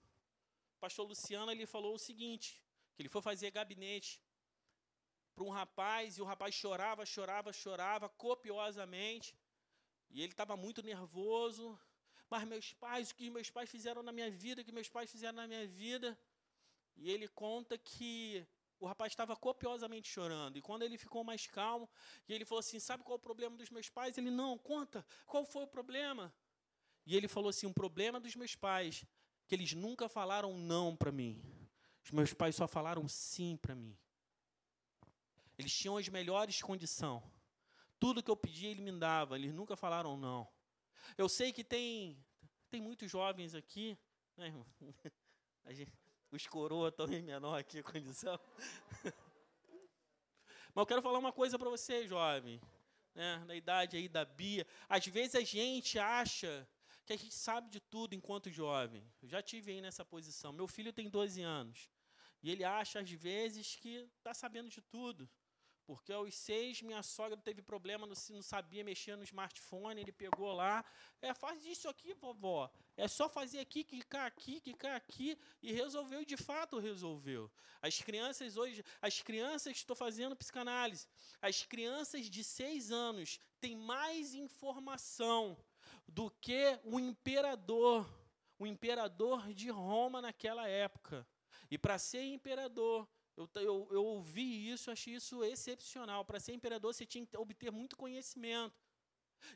[0.75, 2.61] O pastor Luciano ele falou o seguinte,
[2.95, 4.21] que ele foi fazer gabinete
[5.39, 9.33] para um rapaz e o rapaz chorava, chorava, chorava copiosamente.
[10.09, 11.79] E ele estava muito nervoso.
[12.29, 15.09] Mas meus pais, o que meus pais fizeram na minha vida, o que meus pais
[15.09, 16.19] fizeram na minha vida.
[16.97, 18.45] E ele conta que
[18.81, 20.57] o rapaz estava copiosamente chorando.
[20.57, 21.89] E quando ele ficou mais calmo,
[22.27, 24.17] e ele falou assim: Sabe qual é o problema dos meus pais?
[24.17, 26.33] Ele, não, conta, qual foi o problema?
[27.05, 29.05] E ele falou assim: O problema dos meus pais,
[29.47, 31.41] que eles nunca falaram não para mim.
[32.03, 33.97] Os meus pais só falaram sim para mim.
[35.59, 37.21] Eles tinham as melhores condições.
[37.99, 39.35] Tudo que eu pedia, ele me dava.
[39.35, 40.47] Eles nunca falaram não.
[41.17, 42.17] Eu sei que tem,
[42.69, 43.97] tem muitos jovens aqui.
[44.37, 44.53] Né,
[45.67, 45.91] gente,
[46.31, 48.39] os coroas estão em menor aqui a condição.
[50.73, 52.61] Mas eu quero falar uma coisa para você, jovem.
[53.13, 54.65] Né, na idade aí da Bia.
[54.87, 56.65] Às vezes a gente acha
[57.05, 59.03] que a gente sabe de tudo enquanto jovem.
[59.21, 60.53] Eu já tive aí nessa posição.
[60.53, 61.89] Meu filho tem 12 anos.
[62.41, 65.29] E ele acha, às vezes, que está sabendo de tudo.
[65.89, 70.53] Porque aos seis, minha sogra teve problema, não, não sabia mexer no smartphone, ele pegou
[70.53, 70.85] lá.
[71.19, 72.69] É, faz isso aqui, vovó.
[72.95, 75.35] É só fazer aqui, clicar aqui, clicar aqui.
[75.63, 77.51] E resolveu, de fato resolveu.
[77.81, 81.07] As crianças hoje, as crianças, estou fazendo psicanálise,
[81.41, 85.57] as crianças de seis anos têm mais informação
[86.07, 88.07] do que o imperador,
[88.59, 91.25] o imperador de Roma naquela época.
[91.71, 96.25] E para ser imperador, eu, eu, eu ouvi isso, achei isso excepcional.
[96.25, 98.75] Para ser imperador, você tinha que obter muito conhecimento.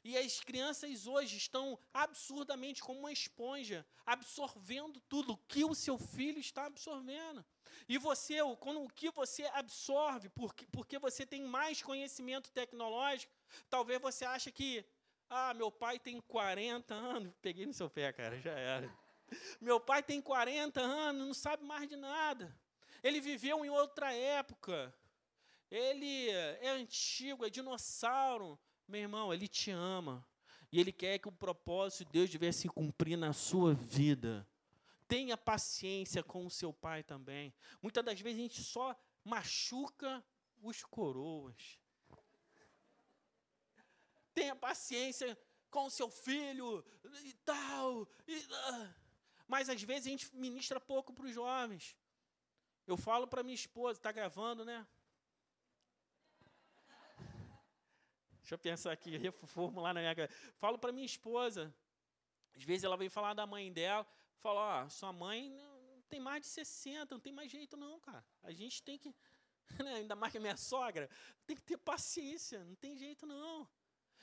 [0.01, 6.39] E as crianças hoje estão absurdamente como uma esponja, absorvendo tudo que o seu filho
[6.39, 7.43] está absorvendo.
[7.89, 13.33] E você, quando o que você absorve, porque, porque você tem mais conhecimento tecnológico,
[13.69, 14.85] talvez você ache que,
[15.29, 19.03] ah, meu pai tem 40 anos, peguei no seu pé, cara, já era.
[19.59, 22.55] Meu pai tem 40 anos, não sabe mais de nada.
[23.03, 24.95] Ele viveu em outra época.
[25.69, 28.57] Ele é antigo, é dinossauro.
[28.87, 30.25] Meu irmão, ele te ama.
[30.71, 34.47] E ele quer que o propósito de Deus devesse se cumprir na sua vida.
[35.07, 37.53] Tenha paciência com o seu pai também.
[37.81, 40.23] Muitas das vezes a gente só machuca
[40.61, 41.79] os coroas.
[44.33, 45.37] Tenha paciência
[45.69, 46.83] com o seu filho
[47.23, 48.07] e tal.
[48.27, 48.93] E, uh.
[49.47, 51.95] Mas às vezes a gente ministra pouco para os jovens.
[52.85, 54.85] Eu falo para minha esposa, está gravando, né?
[58.39, 60.37] Deixa eu pensar aqui, reformular na minha cabeça.
[60.57, 61.73] Falo para minha esposa.
[62.55, 64.05] Às vezes ela vem falar da mãe dela,
[64.39, 68.23] fala, ó, sua mãe não tem mais de 60, não tem mais jeito não, cara.
[68.43, 69.15] A gente tem que,
[69.81, 71.09] né, ainda mais que a minha sogra,
[71.47, 73.67] tem que ter paciência, não tem jeito não.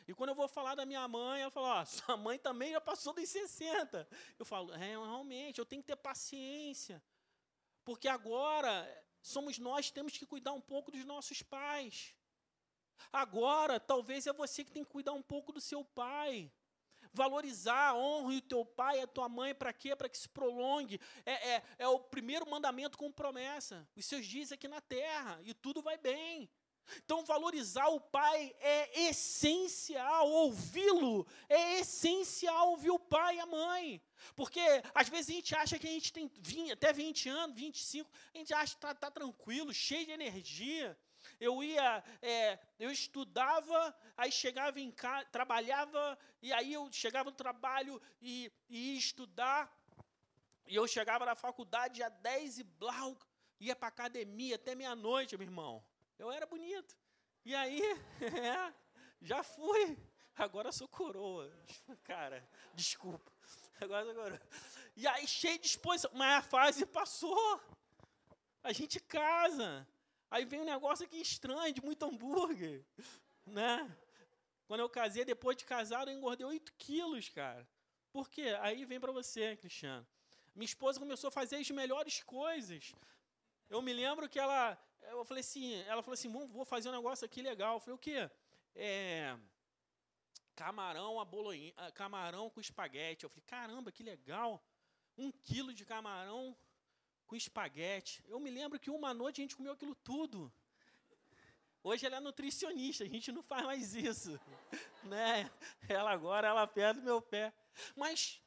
[0.06, 2.80] E quando eu vou falar da minha mãe, ela fala, ó, sua mãe também já
[2.80, 4.06] passou dos 60.
[4.38, 7.02] Eu falo, é, realmente, eu tenho que ter paciência.
[7.90, 8.88] Porque agora
[9.20, 12.14] somos nós que temos que cuidar um pouco dos nossos pais.
[13.12, 16.52] Agora, talvez é você que tem que cuidar um pouco do seu pai.
[17.12, 19.96] Valorizar, honre o teu pai e a tua mãe, para quê?
[19.96, 21.00] Para que se prolongue.
[21.26, 23.84] É, é, é o primeiro mandamento com promessa.
[23.96, 26.48] Os seus dias aqui na terra, e tudo vai bem.
[26.96, 34.02] Então, valorizar o pai é essencial, ouvi-lo é essencial, ouvir o pai e a mãe.
[34.34, 34.60] Porque
[34.94, 38.38] às vezes a gente acha que a gente tem 20, até 20 anos, 25, a
[38.38, 40.96] gente acha que está tá tranquilo, cheio de energia.
[41.38, 47.36] Eu ia, é, eu estudava, aí chegava em casa, trabalhava, e aí eu chegava no
[47.36, 49.70] trabalho e, e ia estudar,
[50.66, 53.18] e eu chegava na faculdade às 10 e blau,
[53.58, 55.84] ia para academia até meia-noite, meu irmão.
[56.20, 56.94] Eu era bonito.
[57.46, 57.80] E aí,
[58.20, 58.74] é,
[59.22, 59.96] já fui.
[60.36, 61.50] Agora sou coroa.
[62.04, 63.32] Cara, desculpa.
[63.80, 64.40] Agora sou coroa.
[64.94, 66.10] E aí, cheio de disposição.
[66.12, 67.58] Mas a fase passou.
[68.62, 69.88] A gente casa.
[70.30, 72.84] Aí vem um negócio aqui estranho, de muito hambúrguer.
[73.46, 73.96] Né?
[74.66, 77.66] Quando eu casei, depois de casado, eu engordei 8 quilos, cara.
[78.12, 78.54] Por quê?
[78.60, 80.06] Aí vem para você, Cristiano.
[80.54, 82.92] Minha esposa começou a fazer as melhores coisas.
[83.70, 84.78] Eu me lembro que ela,
[85.18, 87.74] eu falei assim, ela falou assim, vou fazer um negócio aqui legal.
[87.74, 88.30] Eu falei, o quê?
[88.74, 89.36] É,
[90.54, 93.24] camarão a bolonha, camarão com espaguete.
[93.24, 94.62] Eu falei, caramba, que legal.
[95.16, 96.56] Um quilo de camarão
[97.26, 98.22] com espaguete.
[98.28, 100.52] Eu me lembro que uma noite a gente comeu aquilo tudo.
[101.82, 104.38] Hoje ela é nutricionista, a gente não faz mais isso.
[105.04, 105.50] né?
[105.88, 107.52] Ela agora, ela perde meu pé.
[107.96, 108.40] Mas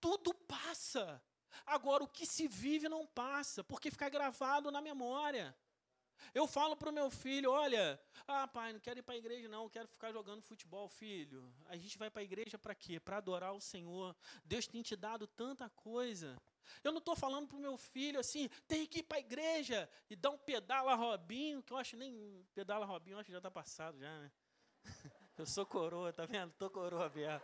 [0.00, 1.22] tudo passa.
[1.66, 5.56] Agora, o que se vive não passa, porque fica gravado na memória.
[6.34, 9.48] Eu falo para o meu filho: olha, ah, pai, não quero ir para a igreja,
[9.48, 11.52] não, quero ficar jogando futebol, filho.
[11.66, 13.00] A gente vai para a igreja para quê?
[13.00, 14.14] Para adorar o Senhor.
[14.44, 16.36] Deus tem te dado tanta coisa.
[16.84, 19.90] Eu não estou falando para o meu filho assim, tem que ir para a igreja
[20.08, 23.38] e dar um pedala Robinho, que eu acho nem pedala Robinho, eu acho que já
[23.38, 24.30] está passado já, né?
[25.36, 26.52] Eu sou coroa, tá vendo?
[26.52, 27.40] Tô coroa mesmo.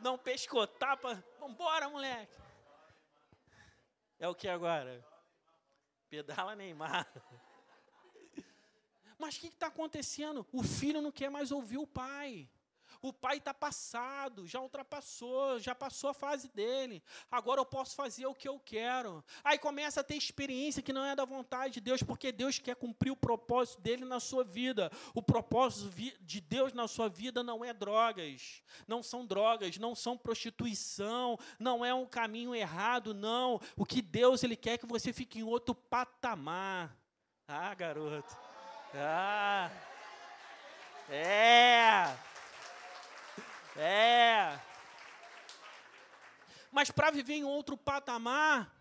[0.00, 1.22] Não pescotar para.
[1.38, 2.32] Vambora, moleque.
[4.18, 5.04] É o que agora?
[6.08, 7.06] Pedala Neymar.
[9.18, 10.46] Mas o que está acontecendo?
[10.52, 12.48] O filho não quer mais ouvir o pai.
[13.04, 17.02] O pai está passado, já ultrapassou, já passou a fase dele.
[17.30, 19.22] Agora eu posso fazer o que eu quero.
[19.44, 22.74] Aí começa a ter experiência que não é da vontade de Deus, porque Deus quer
[22.74, 24.90] cumprir o propósito dele na sua vida.
[25.12, 30.16] O propósito de Deus na sua vida não é drogas, não são drogas, não são
[30.16, 33.60] prostituição, não é um caminho errado, não.
[33.76, 36.96] O que Deus ele quer é que você fique em outro patamar.
[37.46, 38.34] Ah, garoto.
[38.94, 39.70] Ah.
[41.10, 42.33] É.
[43.76, 44.58] É.
[46.70, 48.74] Mas para viver em outro patamar,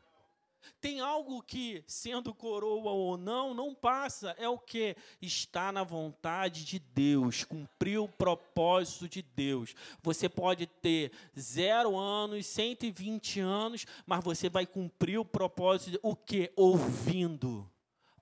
[0.79, 4.35] tem algo que, sendo coroa ou não, não passa.
[4.37, 4.95] É o que?
[5.21, 9.75] Está na vontade de Deus, cumprir o propósito de Deus.
[10.01, 15.91] Você pode ter zero anos, 120 anos, mas você vai cumprir o propósito.
[15.91, 16.51] De, o que?
[16.55, 17.69] Ouvindo.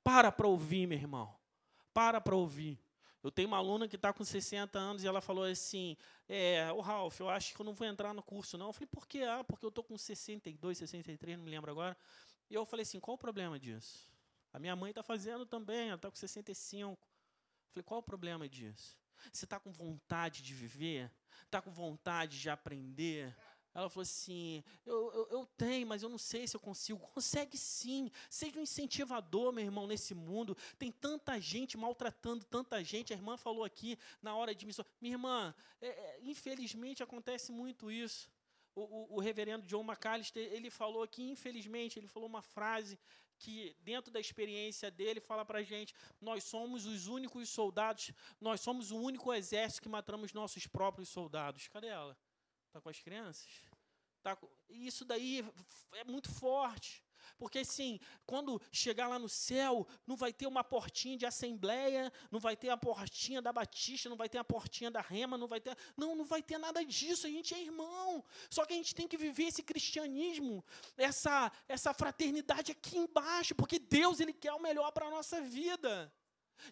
[0.03, 1.33] Para para ouvir, meu irmão.
[1.93, 2.79] Para para ouvir.
[3.23, 5.95] Eu tenho uma aluna que está com 60 anos e ela falou assim:
[6.27, 8.67] é, o Ralph, eu acho que eu não vou entrar no curso, não.
[8.67, 9.23] Eu falei, por quê?
[9.23, 11.95] Ah, porque eu estou com 62, 63, não me lembro agora.
[12.49, 14.09] E eu falei assim: qual o problema disso?
[14.51, 16.91] A minha mãe está fazendo também, ela está com 65.
[16.91, 18.97] Eu falei: qual o problema disso?
[19.31, 21.11] Você está com vontade de viver?
[21.45, 23.35] Está com vontade de aprender?
[23.73, 26.99] Ela falou assim: eu, eu, eu, tenho, mas eu não sei se eu consigo.
[26.99, 28.09] Consegue sim.
[28.29, 30.57] Seja um incentivador, meu irmão, nesse mundo.
[30.77, 33.13] Tem tanta gente maltratando tanta gente.
[33.13, 34.85] A irmã falou aqui na hora de missão.
[34.99, 38.29] Minha irmã, é, é, infelizmente acontece muito isso
[38.75, 42.97] o, o, o reverendo John McAllister, ele falou que, infelizmente, ele falou uma frase
[43.37, 48.91] que, dentro da experiência dele, fala para gente: nós somos os únicos soldados, nós somos
[48.91, 51.67] o único exército que matamos nossos próprios soldados.
[51.67, 52.17] Cadê ela?
[52.71, 53.45] Está com as crianças?
[54.23, 54.37] Tá.
[54.69, 55.43] Isso daí
[55.91, 57.03] é muito forte.
[57.37, 62.39] Porque assim, quando chegar lá no céu, não vai ter uma portinha de assembleia, não
[62.39, 65.59] vai ter a portinha da Batista, não vai ter a portinha da Rema, não vai
[65.59, 65.77] ter.
[65.97, 67.27] Não, não vai ter nada disso.
[67.27, 68.23] A gente é irmão.
[68.49, 70.63] Só que a gente tem que viver esse cristianismo,
[70.95, 76.09] essa, essa fraternidade aqui embaixo, porque Deus ele quer o melhor para a nossa vida.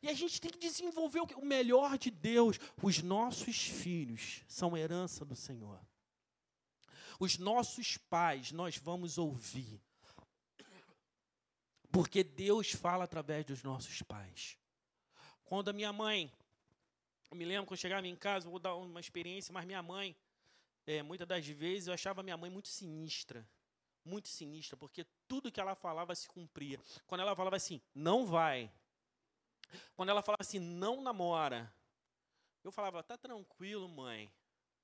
[0.01, 2.57] E a gente tem que desenvolver o melhor de Deus.
[2.81, 5.88] Os nossos filhos são herança do Senhor.
[7.19, 9.81] Os nossos pais, nós vamos ouvir.
[11.91, 14.57] Porque Deus fala através dos nossos pais.
[15.43, 16.31] Quando a minha mãe,
[17.29, 20.15] eu me lembro quando chegava em casa, vou dar uma experiência, mas minha mãe,
[20.87, 23.45] é, muitas das vezes eu achava minha mãe muito sinistra.
[24.05, 26.79] Muito sinistra, porque tudo que ela falava se cumpria.
[27.05, 28.71] Quando ela falava assim, não vai.
[29.93, 31.71] Quando ela falava assim, não namora.
[32.63, 34.31] Eu falava, tá tranquilo, mãe.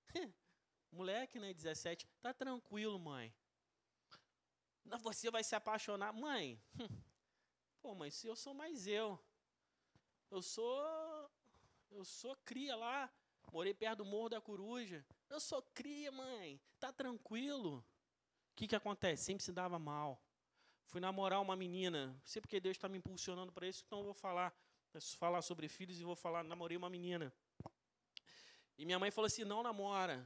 [0.95, 3.33] Moleque, né, 17, tá tranquilo, mãe.
[5.01, 6.13] Você vai se apaixonar.
[6.13, 6.57] Mãe,
[7.81, 9.19] pô, mãe, se eu sou mais eu.
[10.31, 11.29] Eu sou.
[11.91, 13.11] Eu sou cria lá.
[13.51, 15.05] Morei perto do Morro da Coruja.
[15.29, 16.61] Eu sou cria, mãe.
[16.79, 17.79] Tá tranquilo.
[17.79, 19.23] O que, que acontece?
[19.23, 20.21] Sempre se dava mal.
[20.85, 22.07] Fui namorar uma menina.
[22.07, 24.55] Não sei porque Deus está me impulsionando para isso, então eu vou falar.
[25.17, 26.41] falar sobre filhos e vou falar.
[26.43, 27.33] Namorei uma menina.
[28.77, 30.25] E minha mãe falou assim: não namora.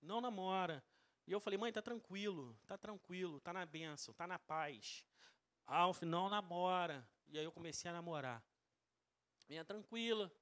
[0.00, 0.84] Não namora.
[1.26, 5.04] E eu falei, mãe, tá tranquilo, tá tranquilo, tá na benção, tá na paz.
[5.64, 7.08] Ralph, não namora.
[7.28, 8.42] E aí eu comecei a namorar.
[9.48, 10.32] Minha tranquila,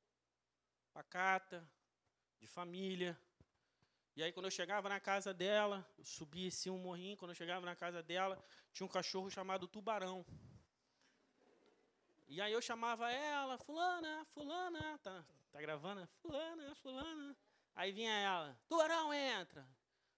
[0.93, 1.69] pacata,
[2.39, 3.19] de família.
[4.17, 7.35] E aí quando eu chegava na casa dela, eu subia assim um morrinho, quando eu
[7.35, 8.43] chegava na casa dela,
[8.73, 10.25] tinha um cachorro chamado Tubarão.
[12.27, 16.07] E aí eu chamava ela, fulana, fulana, tá, tá gravando?
[16.21, 17.37] Fulana, fulana.
[17.79, 19.65] Aí vinha ela, Tubarão, entra.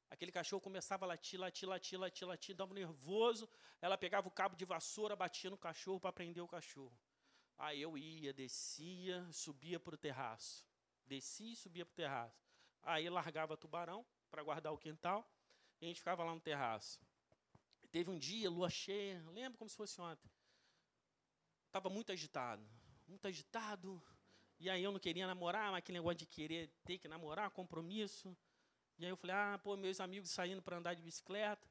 [0.08, 3.46] Aquele cachorro começava a latir, latir, latir, latir, latir, dava nervoso.
[3.82, 6.98] Ela pegava o cabo de vassoura, batia no cachorro para prender o cachorro.
[7.58, 10.66] Aí eu ia, descia, subia para o terraço.
[11.04, 12.42] Descia e subia para o terraço.
[12.82, 15.30] Aí largava tubarão para guardar o quintal
[15.82, 16.98] e a gente ficava lá no terraço.
[17.92, 20.30] Teve um dia, lua cheia, lembro como se fosse ontem.
[21.66, 22.66] Estava muito agitado,
[23.06, 24.02] muito agitado.
[24.60, 28.36] E aí eu não queria namorar, mas aquele negócio de querer ter que namorar, compromisso.
[28.98, 31.66] E aí eu falei, ah, pô, meus amigos saindo para andar de bicicleta.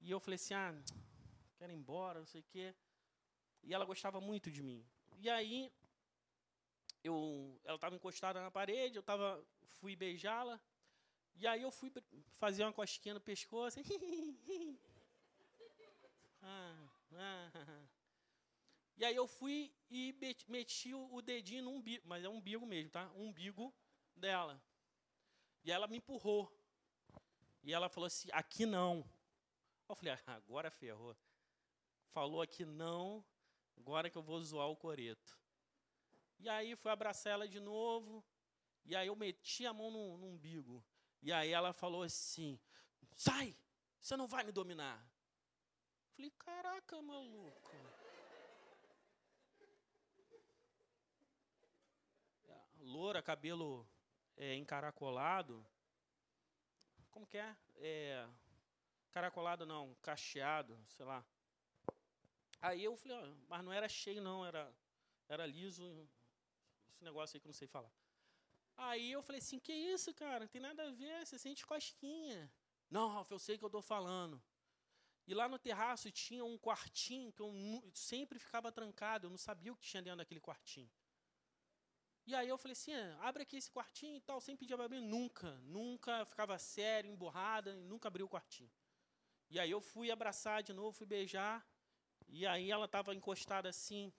[0.00, 0.72] E eu falei assim, ah,
[1.58, 2.72] quero ir embora, não sei o quê.
[3.64, 4.86] E ela gostava muito de mim.
[5.18, 5.72] E aí,
[7.02, 9.44] eu, ela estava encostada na parede, eu tava,
[9.80, 10.60] fui beijá-la.
[11.34, 11.92] E aí eu fui
[12.38, 13.80] fazer uma cosquinha no pescoço.
[16.40, 17.82] ah, ah,
[18.96, 20.14] e aí eu fui e
[20.48, 23.10] meti o dedinho no umbigo, mas é umbigo mesmo, tá?
[23.14, 23.74] umbigo
[24.14, 24.62] dela.
[25.64, 26.50] E ela me empurrou.
[27.62, 29.04] E ela falou assim: aqui não.
[29.88, 31.16] Eu falei: ah, agora ferrou.
[32.12, 33.24] Falou aqui não,
[33.76, 35.38] agora que eu vou zoar o coreto.
[36.38, 38.24] E aí fui abraçar ela de novo.
[38.84, 40.84] E aí eu meti a mão no, no umbigo.
[41.22, 42.58] E aí ela falou assim:
[43.14, 43.56] sai,
[44.00, 44.98] você não vai me dominar.
[46.08, 47.70] Eu falei: caraca, maluco.
[52.90, 53.88] Loura, cabelo
[54.36, 55.64] é, encaracolado.
[57.08, 57.56] Como que é?
[57.76, 58.28] é?
[59.12, 61.24] Caracolado não, cacheado, sei lá.
[62.60, 64.74] Aí eu falei, ó, mas não era cheio não, era,
[65.28, 65.84] era liso,
[66.90, 67.92] esse negócio aí que eu não sei falar.
[68.76, 70.40] Aí eu falei assim, que isso, cara?
[70.40, 72.52] Não tem nada a ver, você sente cosquinha.
[72.90, 74.42] Não, Ralf, eu sei que eu estou falando.
[75.28, 77.52] E lá no terraço tinha um quartinho que eu
[77.94, 80.90] sempre ficava trancado, eu não sabia o que tinha dentro daquele quartinho.
[82.26, 84.84] E aí eu falei assim, ah, abre aqui esse quartinho e tal, sem pedir para
[84.84, 85.00] abrir.
[85.00, 88.70] Nunca, nunca ficava sério, emburrada, nunca abriu o quartinho.
[89.48, 91.66] E aí eu fui abraçar de novo, fui beijar.
[92.28, 94.12] E aí ela estava encostada assim,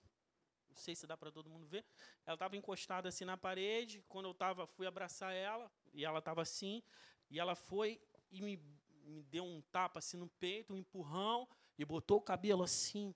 [0.67, 1.85] não sei se dá para todo mundo ver.
[2.25, 4.03] Ela estava encostada assim na parede.
[4.09, 6.83] Quando eu tava, fui abraçar ela, e ela estava assim.
[7.29, 8.57] E ela foi e me,
[9.03, 11.47] me deu um tapa assim no peito, um empurrão,
[11.77, 13.15] e botou o cabelo assim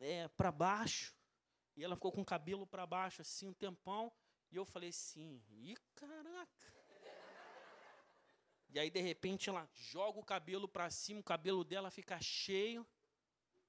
[0.00, 1.17] é, para baixo.
[1.78, 4.12] E ela ficou com o cabelo para baixo assim um tempão.
[4.50, 6.74] E eu falei assim: ih, caraca.
[8.68, 12.84] E aí, de repente, ela joga o cabelo para cima, o cabelo dela fica cheio.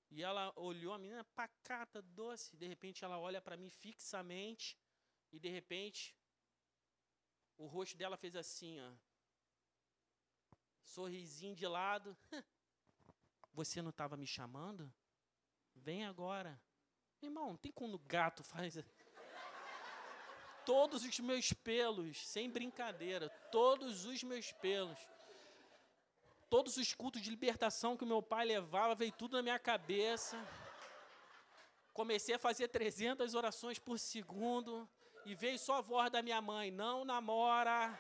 [0.10, 2.58] E ela olhou a menina pacata, doce.
[2.58, 4.76] De repente, ela olha para mim fixamente.
[5.32, 6.18] E, de repente,
[7.60, 8.92] o rosto dela fez assim, ó.
[10.82, 12.18] Sorrisinho de lado.
[13.54, 14.92] Você não estava me chamando?
[15.76, 16.60] Vem agora.
[17.22, 18.78] Irmão, tem quando o gato faz
[20.66, 24.98] todos os meus pelos, sem brincadeira, todos os meus pelos.
[26.50, 30.38] Todos os cultos de libertação que meu pai levava, veio tudo na minha cabeça.
[31.94, 34.90] Comecei a fazer 300 orações por segundo
[35.26, 38.00] e veio só a voz da minha mãe: não namora,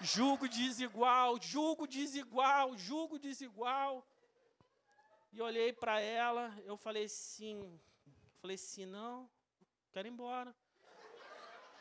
[0.00, 4.06] julgo desigual, julgo desigual, julgo desigual.
[5.32, 7.80] E olhei para ela, eu falei assim,
[8.46, 9.28] falei assim, não,
[9.92, 10.54] quero ir embora.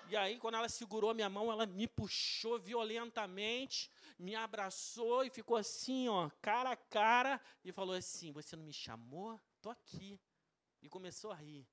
[0.10, 5.58] E aí, quando ela segurou minha mão, ela me puxou violentamente, me abraçou e ficou
[5.58, 9.40] assim, ó, cara a cara, e falou assim: Você não me chamou?
[9.62, 10.20] Tô aqui.
[10.82, 11.68] E começou a rir.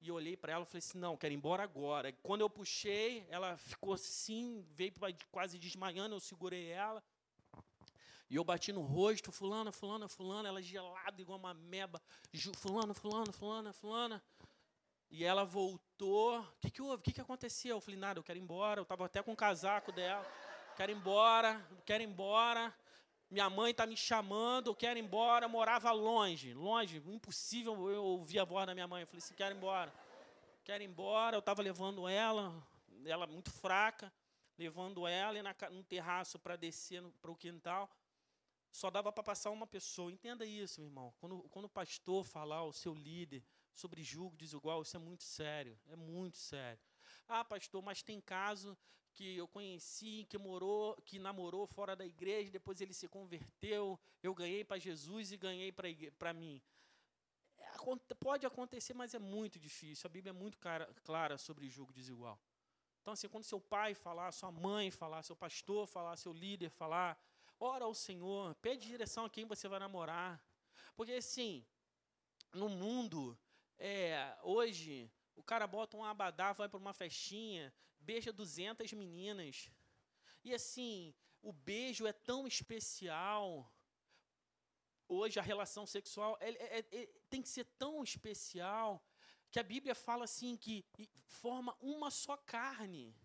[0.00, 2.12] E eu olhei para ela e falei assim: Não, quero ir embora agora.
[2.22, 4.92] Quando eu puxei, ela ficou assim, veio
[5.30, 7.02] quase desmaiando, eu segurei ela.
[8.30, 12.00] E eu bati no rosto, fulana, fulana, fulana, ela gelada igual uma meba.
[12.56, 14.22] Fulana, fulana, fulana, fulana.
[15.10, 16.40] E ela voltou.
[16.40, 16.96] O que, que houve?
[16.96, 17.76] O que, que aconteceu?
[17.76, 18.80] Eu falei, nada, eu quero ir embora.
[18.80, 20.26] Eu estava até com o casaco dela.
[20.76, 22.74] Quero ir embora, quero ir embora.
[23.30, 25.48] Minha mãe está me chamando, eu quero ir embora.
[25.48, 29.02] morava longe, longe, impossível eu ouvir a voz da minha mãe.
[29.02, 29.92] Eu falei assim, quero ir embora.
[30.64, 31.34] Quero ir embora.
[31.36, 32.54] Eu estava levando ela,
[33.06, 34.12] ela muito fraca,
[34.58, 37.90] levando ela na, no terraço para descer para o quintal.
[38.70, 40.12] Só dava para passar uma pessoa.
[40.12, 41.14] Entenda isso, meu irmão.
[41.18, 43.42] Quando, quando o pastor falar, o seu líder,
[43.74, 46.80] sobre julgo desigual, isso é muito sério, é muito sério.
[47.28, 48.76] Ah, pastor, mas tem caso
[49.12, 54.34] que eu conheci, que morou, que namorou fora da igreja, depois ele se converteu, eu
[54.34, 56.60] ganhei para Jesus e ganhei para mim.
[57.56, 60.06] É, pode acontecer, mas é muito difícil.
[60.06, 60.58] A Bíblia é muito
[61.04, 62.38] clara sobre julgo desigual.
[63.00, 67.18] Então, assim, quando seu pai falar, sua mãe falar, seu pastor falar, seu líder falar,
[67.58, 70.42] ora ao Senhor, pede direção a quem você vai namorar.
[70.94, 71.64] Porque, assim,
[72.52, 73.38] no mundo,
[73.78, 79.70] é, hoje, o cara bota um abadá, vai para uma festinha, beija 200 meninas.
[80.44, 83.72] E assim, o beijo é tão especial.
[85.06, 89.02] Hoje, a relação sexual é, é, é, tem que ser tão especial
[89.50, 90.84] que a Bíblia fala assim que
[91.26, 93.16] forma uma só carne.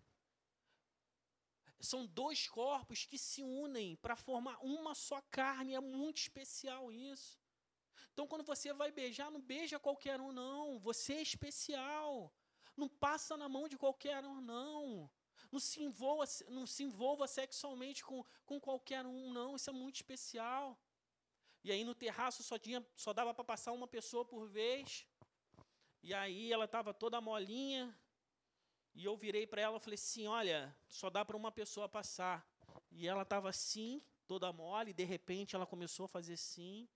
[1.86, 5.76] São dois corpos que se unem para formar uma só carne.
[5.76, 7.38] É muito especial isso.
[8.14, 10.80] Então, quando você vai beijar, não beija qualquer um, não.
[10.80, 12.34] Você é especial.
[12.78, 15.12] Não passa na mão de qualquer um, não.
[15.52, 19.56] Não se envolva, não se envolva sexualmente com, com qualquer um, não.
[19.58, 20.80] Isso é muito especial.
[21.66, 25.06] E aí no terraço só, tinha, só dava para passar uma pessoa por vez.
[26.02, 27.94] E aí ela estava toda molinha.
[28.94, 32.48] E eu virei para ela e falei assim: olha, só dá para uma pessoa passar.
[32.92, 34.92] E ela estava assim, toda mole.
[34.92, 36.88] E de repente ela começou a fazer assim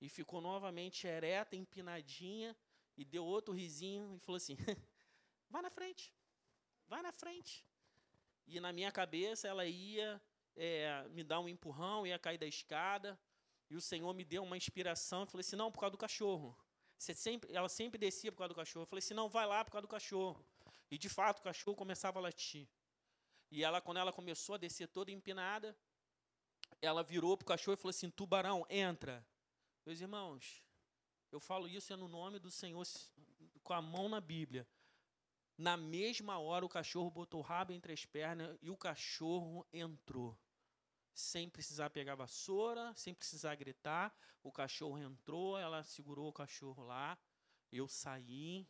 [0.00, 2.56] e ficou novamente ereta, empinadinha,
[2.96, 4.56] e deu outro risinho e falou assim:
[5.48, 6.12] vai na frente,
[6.88, 7.64] vai na frente.
[8.46, 10.20] E na minha cabeça ela ia
[10.56, 13.18] é, me dar um empurrão, ia cair da escada,
[13.70, 16.56] e o Senhor me deu uma inspiração e falou assim: não, por causa do cachorro.
[16.98, 18.82] Sempre, ela sempre descia por causa do cachorro.
[18.82, 20.44] Eu falei assim: não, vai lá por causa do cachorro.
[20.92, 22.68] E de fato o cachorro começava a latir.
[23.50, 25.74] E ela, quando ela começou a descer toda empinada,
[26.82, 29.26] ela virou para o cachorro e falou assim: tubarão, entra.
[29.86, 30.62] Meus irmãos,
[31.30, 32.86] eu falo isso é no nome do Senhor,
[33.62, 34.68] com a mão na Bíblia.
[35.56, 40.38] Na mesma hora, o cachorro botou o rabo entre as pernas e o cachorro entrou.
[41.14, 44.14] Sem precisar pegar vassoura, sem precisar gritar.
[44.42, 47.18] O cachorro entrou, ela segurou o cachorro lá.
[47.70, 48.68] Eu saí.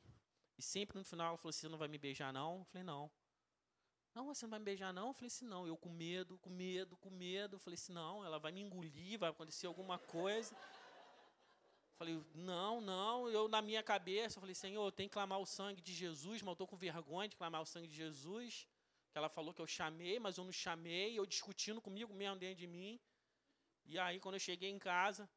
[0.58, 2.58] E sempre no final ela falou assim: Você não vai me beijar, não?
[2.58, 3.10] Eu falei: Não.
[4.14, 5.08] Não, você não vai me beijar, não?
[5.08, 5.66] Eu falei assim, não.
[5.66, 7.56] Eu com medo, com medo, com medo.
[7.56, 10.54] Eu falei assim, não, ela vai me engolir, vai acontecer alguma coisa.
[11.96, 13.28] Falei, não, não.
[13.30, 16.42] Eu, na minha cabeça, eu falei, Senhor, eu tenho que clamar o sangue de Jesus,
[16.42, 18.68] mas eu estou com vergonha de clamar o sangue de Jesus.
[19.10, 21.18] Que ela falou que eu chamei, mas eu não chamei.
[21.18, 23.00] Eu discutindo comigo mesmo dentro de mim.
[23.86, 25.28] E aí, quando eu cheguei em casa,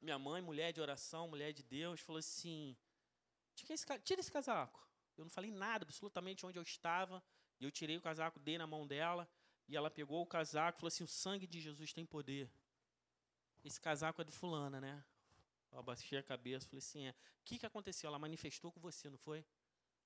[0.00, 2.76] minha mãe, mulher de oração, mulher de Deus, falou assim:
[3.68, 4.86] esse, tira esse casaco.
[5.16, 7.22] Eu não falei nada, absolutamente onde eu estava.
[7.60, 9.28] E eu tirei o casaco, dei na mão dela,
[9.66, 12.50] e ela pegou o casaco e falou assim: O sangue de Jesus tem poder.
[13.64, 15.04] Esse casaco é de fulana, né?
[15.70, 17.10] Eu abaixei a cabeça, falei assim: é.
[17.10, 18.08] O que, que aconteceu?
[18.08, 19.44] Ela manifestou com você, não foi?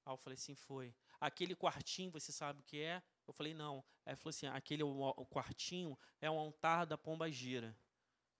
[0.04, 0.94] Aí eu falei assim: Foi.
[1.20, 3.02] Aquele quartinho, você sabe o que é?
[3.26, 3.84] Eu falei: Não.
[4.04, 7.76] Ela falou assim: Aquele o, quartinho é o altar da pomba gira.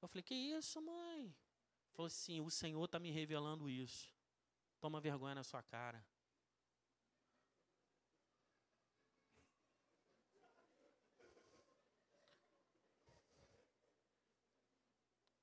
[0.00, 1.34] Eu falei: Que isso, mãe?
[1.92, 4.12] Falou assim: O Senhor está me revelando isso.
[4.82, 6.04] Toma vergonha na sua cara.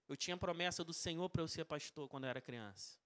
[0.09, 2.99] Eu tinha promessa do Senhor para eu ser pastor quando eu era criança.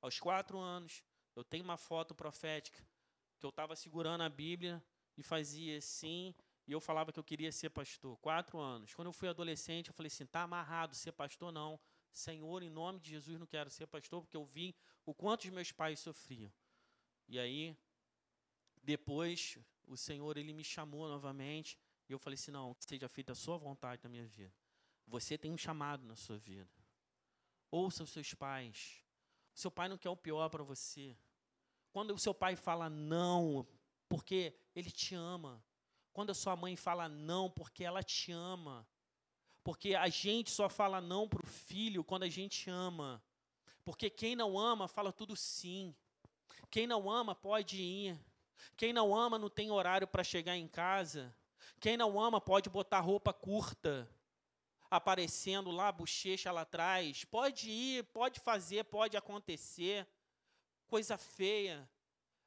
[0.00, 1.04] Aos quatro anos,
[1.34, 2.82] eu tenho uma foto profética
[3.38, 4.82] que eu estava segurando a Bíblia
[5.14, 6.34] e fazia assim,
[6.66, 8.16] e eu falava que eu queria ser pastor.
[8.16, 8.94] Quatro anos.
[8.94, 11.78] Quando eu fui adolescente, eu falei assim: tá amarrado, ser pastor não.
[12.16, 15.50] Senhor, em nome de Jesus, não quero ser pastor, porque eu vi o quanto os
[15.50, 16.50] meus pais sofriam.
[17.28, 17.76] E aí,
[18.82, 23.34] depois, o Senhor ele me chamou novamente, e eu falei assim: não, seja feita a
[23.34, 24.54] sua vontade na minha vida.
[25.06, 26.70] Você tem um chamado na sua vida.
[27.70, 29.04] Ouça os seus pais.
[29.54, 31.14] O seu pai não quer o pior para você.
[31.92, 33.66] Quando o seu pai fala não,
[34.08, 35.62] porque ele te ama.
[36.14, 38.88] Quando a sua mãe fala não, porque ela te ama.
[39.66, 43.20] Porque a gente só fala não para o filho quando a gente ama.
[43.84, 45.92] Porque quem não ama fala tudo sim.
[46.70, 48.16] Quem não ama pode ir.
[48.76, 51.34] Quem não ama não tem horário para chegar em casa.
[51.80, 54.08] Quem não ama pode botar roupa curta
[54.88, 57.24] aparecendo lá, bochecha lá atrás.
[57.24, 60.06] Pode ir, pode fazer, pode acontecer.
[60.86, 61.90] Coisa feia.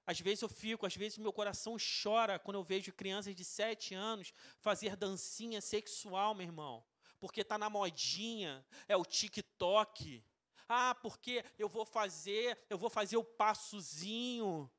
[0.07, 3.93] Às vezes eu fico, às vezes meu coração chora quando eu vejo crianças de sete
[3.93, 6.81] anos fazer dancinha sexual, meu irmão.
[7.19, 10.23] Porque está na modinha, é o TikTok.
[10.67, 14.69] Ah, porque eu vou fazer, eu vou fazer o passozinho.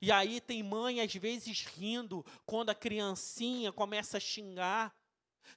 [0.00, 4.94] E aí tem mãe às vezes rindo quando a criancinha começa a xingar.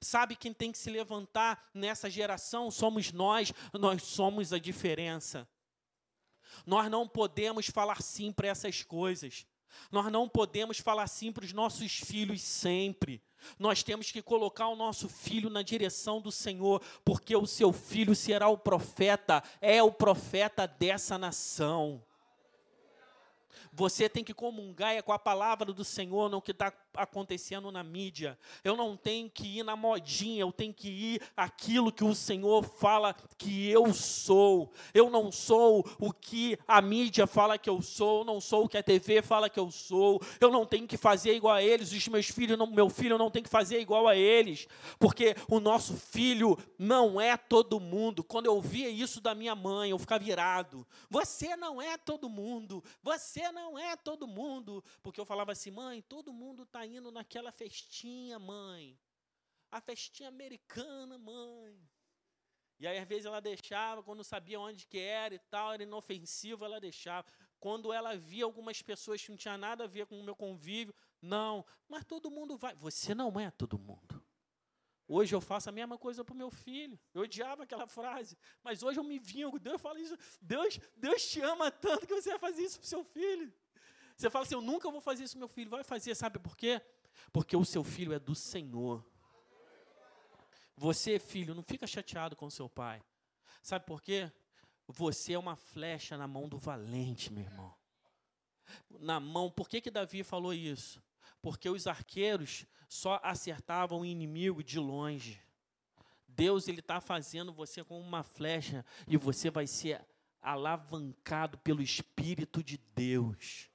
[0.00, 2.70] Sabe quem tem que se levantar nessa geração?
[2.70, 5.48] Somos nós, nós somos a diferença.
[6.66, 9.46] Nós não podemos falar sim para essas coisas.
[9.90, 13.22] Nós não podemos falar sim para os nossos filhos sempre.
[13.58, 18.14] Nós temos que colocar o nosso filho na direção do Senhor, porque o seu filho
[18.14, 22.02] será o profeta, é o profeta dessa nação.
[23.72, 27.82] Você tem que comungar é com a palavra do Senhor, não que está acontecendo na
[27.82, 28.38] mídia.
[28.62, 32.64] Eu não tenho que ir na modinha, eu tenho que ir aquilo que o Senhor
[32.64, 34.72] fala que eu sou.
[34.92, 38.68] Eu não sou o que a mídia fala que eu sou, eu não sou o
[38.68, 40.20] que a TV fala que eu sou.
[40.40, 43.30] Eu não tenho que fazer igual a eles, os meus filhos, não, meu filho não
[43.30, 44.66] tem que fazer igual a eles,
[44.98, 48.22] porque o nosso filho não é todo mundo.
[48.22, 50.86] Quando eu via isso da minha mãe, eu ficava virado.
[51.10, 52.82] Você não é todo mundo.
[53.02, 57.52] Você não é todo mundo, porque eu falava assim, mãe, todo mundo está indo naquela
[57.52, 58.98] festinha, mãe.
[59.70, 61.80] A festinha americana, mãe.
[62.78, 66.64] E aí, às vezes, ela deixava, quando sabia onde que era e tal, era inofensivo,
[66.64, 67.26] ela deixava.
[67.58, 70.94] Quando ela via algumas pessoas que não tinha nada a ver com o meu convívio,
[71.22, 71.64] não.
[71.88, 72.74] Mas todo mundo vai.
[72.74, 74.22] Você não é todo mundo.
[75.06, 76.98] Hoje eu faço a mesma coisa para o meu filho.
[77.12, 79.58] Eu odiava aquela frase, mas hoje eu me vingo.
[79.58, 80.16] Deus fala isso.
[80.40, 83.52] Deus, Deus te ama tanto que você vai fazer isso para o seu filho.
[84.16, 85.70] Você fala assim: Eu nunca vou fazer isso, meu filho.
[85.70, 86.80] Vai fazer, sabe por quê?
[87.32, 89.04] Porque o seu filho é do Senhor.
[90.76, 93.02] Você, filho, não fica chateado com seu pai.
[93.62, 94.30] Sabe por quê?
[94.86, 97.74] Você é uma flecha na mão do valente, meu irmão.
[98.90, 101.02] Na mão, por que, que Davi falou isso?
[101.40, 105.40] Porque os arqueiros só acertavam o inimigo de longe.
[106.26, 110.04] Deus ele está fazendo você com uma flecha e você vai ser
[110.42, 113.70] alavancado pelo Espírito de Deus.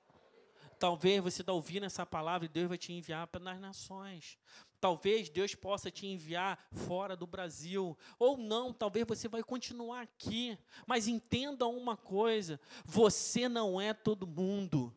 [0.80, 4.40] Talvez você está ouvindo essa palavra e Deus vai te enviar para nas nações.
[4.80, 7.98] Talvez Deus possa te enviar fora do Brasil.
[8.18, 10.58] Ou não, talvez você vai continuar aqui.
[10.88, 14.96] Mas entenda uma coisa: você não é todo mundo.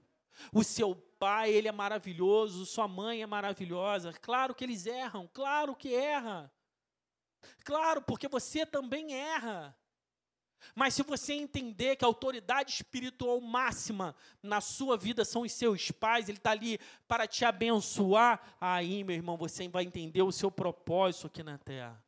[0.52, 4.12] O seu pai, ele é maravilhoso, sua mãe é maravilhosa.
[4.12, 6.52] Claro que eles erram, claro que erra.
[7.64, 9.76] Claro, porque você também erra.
[10.74, 15.90] Mas se você entender que a autoridade espiritual máxima na sua vida são os seus
[15.90, 20.50] pais, ele está ali para te abençoar, aí, meu irmão, você vai entender o seu
[20.50, 22.02] propósito aqui na terra.